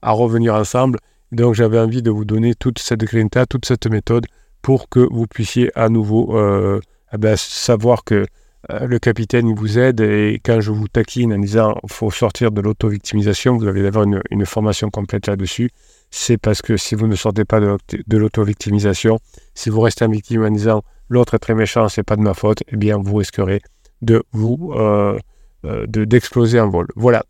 à, 0.00 0.10
revenir 0.12 0.54
ensemble. 0.54 1.00
Donc 1.32 1.54
j'avais 1.54 1.78
envie 1.78 2.00
de 2.00 2.10
vous 2.10 2.24
donner 2.24 2.54
toute 2.54 2.78
cette 2.78 3.00
grinta, 3.00 3.44
toute 3.44 3.66
cette 3.66 3.86
méthode 3.86 4.26
pour 4.62 4.88
que 4.88 5.06
vous 5.10 5.26
puissiez 5.26 5.70
à 5.78 5.90
nouveau 5.90 6.34
euh, 6.38 6.80
eh 7.12 7.18
ben, 7.18 7.36
savoir 7.36 8.04
que 8.04 8.24
euh, 8.70 8.86
le 8.86 8.98
capitaine 8.98 9.54
vous 9.54 9.78
aide 9.78 10.00
et 10.00 10.40
quand 10.44 10.60
je 10.60 10.72
vous 10.72 10.88
taquine 10.88 11.32
en 11.32 11.38
disant 11.38 11.76
faut 11.86 12.10
sortir 12.10 12.50
de 12.50 12.60
l'auto-victimisation, 12.60 13.56
vous 13.56 13.68
allez 13.68 13.86
avoir 13.86 14.04
une, 14.04 14.46
formation 14.46 14.90
complète 14.90 15.28
là-dessus. 15.28 15.70
C'est 16.10 16.38
parce 16.38 16.60
que 16.60 16.76
si 16.76 16.96
vous 16.96 17.06
ne 17.06 17.14
sortez 17.14 17.44
pas 17.44 17.60
de, 17.60 18.16
l'auto-victimisation, 18.16 19.20
si 19.54 19.70
vous 19.70 19.80
restez 19.80 20.04
en 20.04 20.08
victime 20.08 20.42
en 20.42 20.50
disant 20.50 20.82
l'autre 21.08 21.34
est 21.34 21.38
très 21.38 21.54
méchant, 21.54 21.88
c'est 21.88 22.02
pas 22.02 22.16
de 22.16 22.22
ma 22.22 22.34
faute, 22.34 22.64
eh 22.68 22.76
bien 22.76 22.98
vous 22.98 23.16
risquerez 23.16 23.60
de 24.02 24.24
vous 24.32 24.72
euh, 24.74 25.16
euh, 25.64 25.86
d'exploser 25.86 26.58
en 26.58 26.68
vol. 26.68 26.88
Voilà. 26.96 27.24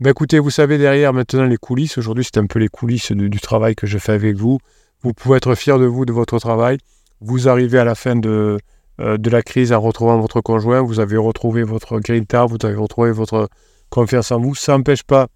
Ben 0.00 0.10
écoutez, 0.10 0.38
vous 0.38 0.50
savez 0.50 0.78
derrière 0.78 1.12
maintenant 1.12 1.44
les 1.44 1.58
coulisses. 1.58 1.98
Aujourd'hui, 1.98 2.24
c'est 2.24 2.38
un 2.38 2.46
peu 2.46 2.58
les 2.58 2.68
coulisses 2.68 3.12
du 3.12 3.40
travail 3.40 3.74
que 3.74 3.86
je 3.86 3.98
fais 3.98 4.12
avec 4.12 4.36
vous. 4.36 4.58
Vous 5.02 5.12
pouvez 5.12 5.36
être 5.36 5.54
fier 5.54 5.78
de 5.78 5.84
vous, 5.84 6.06
de 6.06 6.12
votre 6.12 6.38
travail. 6.38 6.78
Vous 7.20 7.50
arrivez 7.50 7.78
à 7.78 7.84
la 7.84 7.94
fin 7.94 8.16
de, 8.16 8.58
de 9.00 9.30
la 9.30 9.42
crise 9.42 9.72
en 9.72 9.80
retrouvant 9.80 10.18
votre 10.20 10.40
conjoint. 10.40 10.82
Vous 10.82 11.00
avez 11.00 11.16
retrouvé 11.16 11.62
votre 11.62 11.98
grinta, 12.00 12.44
vous 12.44 12.58
avez 12.62 12.74
retrouvé 12.74 13.12
votre 13.12 13.48
confiance 13.88 14.30
en 14.30 14.40
vous. 14.40 14.54
Ça 14.54 14.76
n'empêche 14.76 15.02
pas 15.02 15.28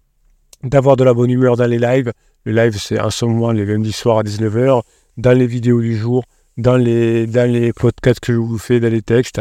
d'avoir 0.62 0.96
de 0.96 1.04
la 1.04 1.14
bonne 1.14 1.30
humeur 1.30 1.56
dans 1.56 1.66
les 1.66 1.78
lives. 1.78 2.12
Le 2.44 2.52
live, 2.52 2.78
c'est 2.78 3.00
en 3.00 3.10
ce 3.10 3.24
moment 3.24 3.52
les 3.52 3.64
lundis 3.64 3.92
soirs 3.92 4.18
à 4.18 4.22
19h, 4.22 4.82
dans 5.16 5.32
les 5.32 5.46
vidéos 5.46 5.80
du 5.80 5.96
jour, 5.96 6.24
dans 6.56 6.76
les, 6.76 7.26
dans 7.26 7.50
les 7.50 7.72
podcasts 7.72 8.20
que 8.20 8.32
je 8.32 8.38
vous 8.38 8.58
fais, 8.58 8.80
dans 8.80 8.92
les 8.92 9.02
textes. 9.02 9.40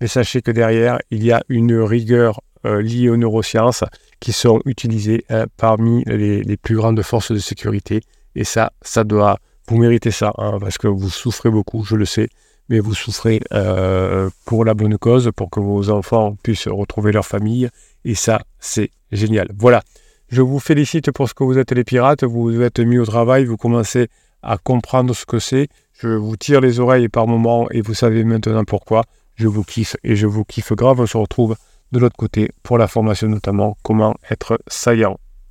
Mais 0.00 0.06
sachez 0.06 0.42
que 0.42 0.50
derrière, 0.50 0.98
il 1.10 1.24
y 1.24 1.32
a 1.32 1.42
une 1.48 1.74
rigueur 1.80 2.40
euh, 2.66 2.82
liée 2.82 3.08
aux 3.08 3.16
neurosciences 3.16 3.84
qui 4.20 4.32
sont 4.32 4.60
utilisées 4.64 5.24
euh, 5.30 5.46
parmi 5.56 6.04
les, 6.06 6.56
plus 6.56 6.76
grandes 6.76 7.02
forces 7.02 7.32
de 7.32 7.38
sécurité. 7.38 8.02
Et 8.34 8.44
ça, 8.44 8.72
ça 8.82 9.04
doit, 9.04 9.38
vous 9.68 9.78
méritez 9.78 10.10
ça, 10.10 10.32
hein, 10.38 10.58
parce 10.60 10.78
que 10.78 10.88
vous 10.88 11.10
souffrez 11.10 11.50
beaucoup, 11.50 11.84
je 11.84 11.96
le 11.96 12.04
sais, 12.04 12.28
mais 12.68 12.80
vous 12.80 12.94
souffrez 12.94 13.40
euh, 13.52 14.30
pour 14.44 14.64
la 14.64 14.74
bonne 14.74 14.98
cause, 14.98 15.30
pour 15.34 15.50
que 15.50 15.60
vos 15.60 15.90
enfants 15.90 16.36
puissent 16.42 16.68
retrouver 16.68 17.12
leur 17.12 17.26
famille. 17.26 17.68
Et 18.04 18.14
ça, 18.14 18.42
c'est 18.58 18.90
génial. 19.10 19.48
Voilà. 19.58 19.82
Je 20.28 20.40
vous 20.40 20.58
félicite 20.58 21.10
pour 21.10 21.28
ce 21.28 21.34
que 21.34 21.44
vous 21.44 21.58
êtes 21.58 21.72
les 21.72 21.84
pirates. 21.84 22.24
Vous 22.24 22.44
vous 22.44 22.62
êtes 22.62 22.80
mis 22.80 22.98
au 22.98 23.04
travail, 23.04 23.44
vous 23.44 23.58
commencez 23.58 24.08
à 24.42 24.56
comprendre 24.56 25.14
ce 25.14 25.26
que 25.26 25.38
c'est. 25.38 25.68
Je 25.92 26.08
vous 26.08 26.36
tire 26.36 26.60
les 26.60 26.80
oreilles 26.80 27.08
par 27.08 27.26
moments 27.26 27.68
et 27.70 27.82
vous 27.82 27.94
savez 27.94 28.24
maintenant 28.24 28.64
pourquoi. 28.64 29.04
Je 29.34 29.46
vous 29.46 29.62
kiffe 29.62 29.96
et 30.02 30.16
je 30.16 30.26
vous 30.26 30.44
kiffe 30.44 30.72
grave. 30.72 31.00
On 31.00 31.06
se 31.06 31.16
retrouve 31.16 31.56
de 31.92 31.98
l'autre 31.98 32.16
côté 32.16 32.50
pour 32.62 32.78
la 32.78 32.88
formation 32.88 33.28
notamment 33.28 33.76
comment 33.82 34.14
être 34.30 34.58
saillant. 34.66 35.18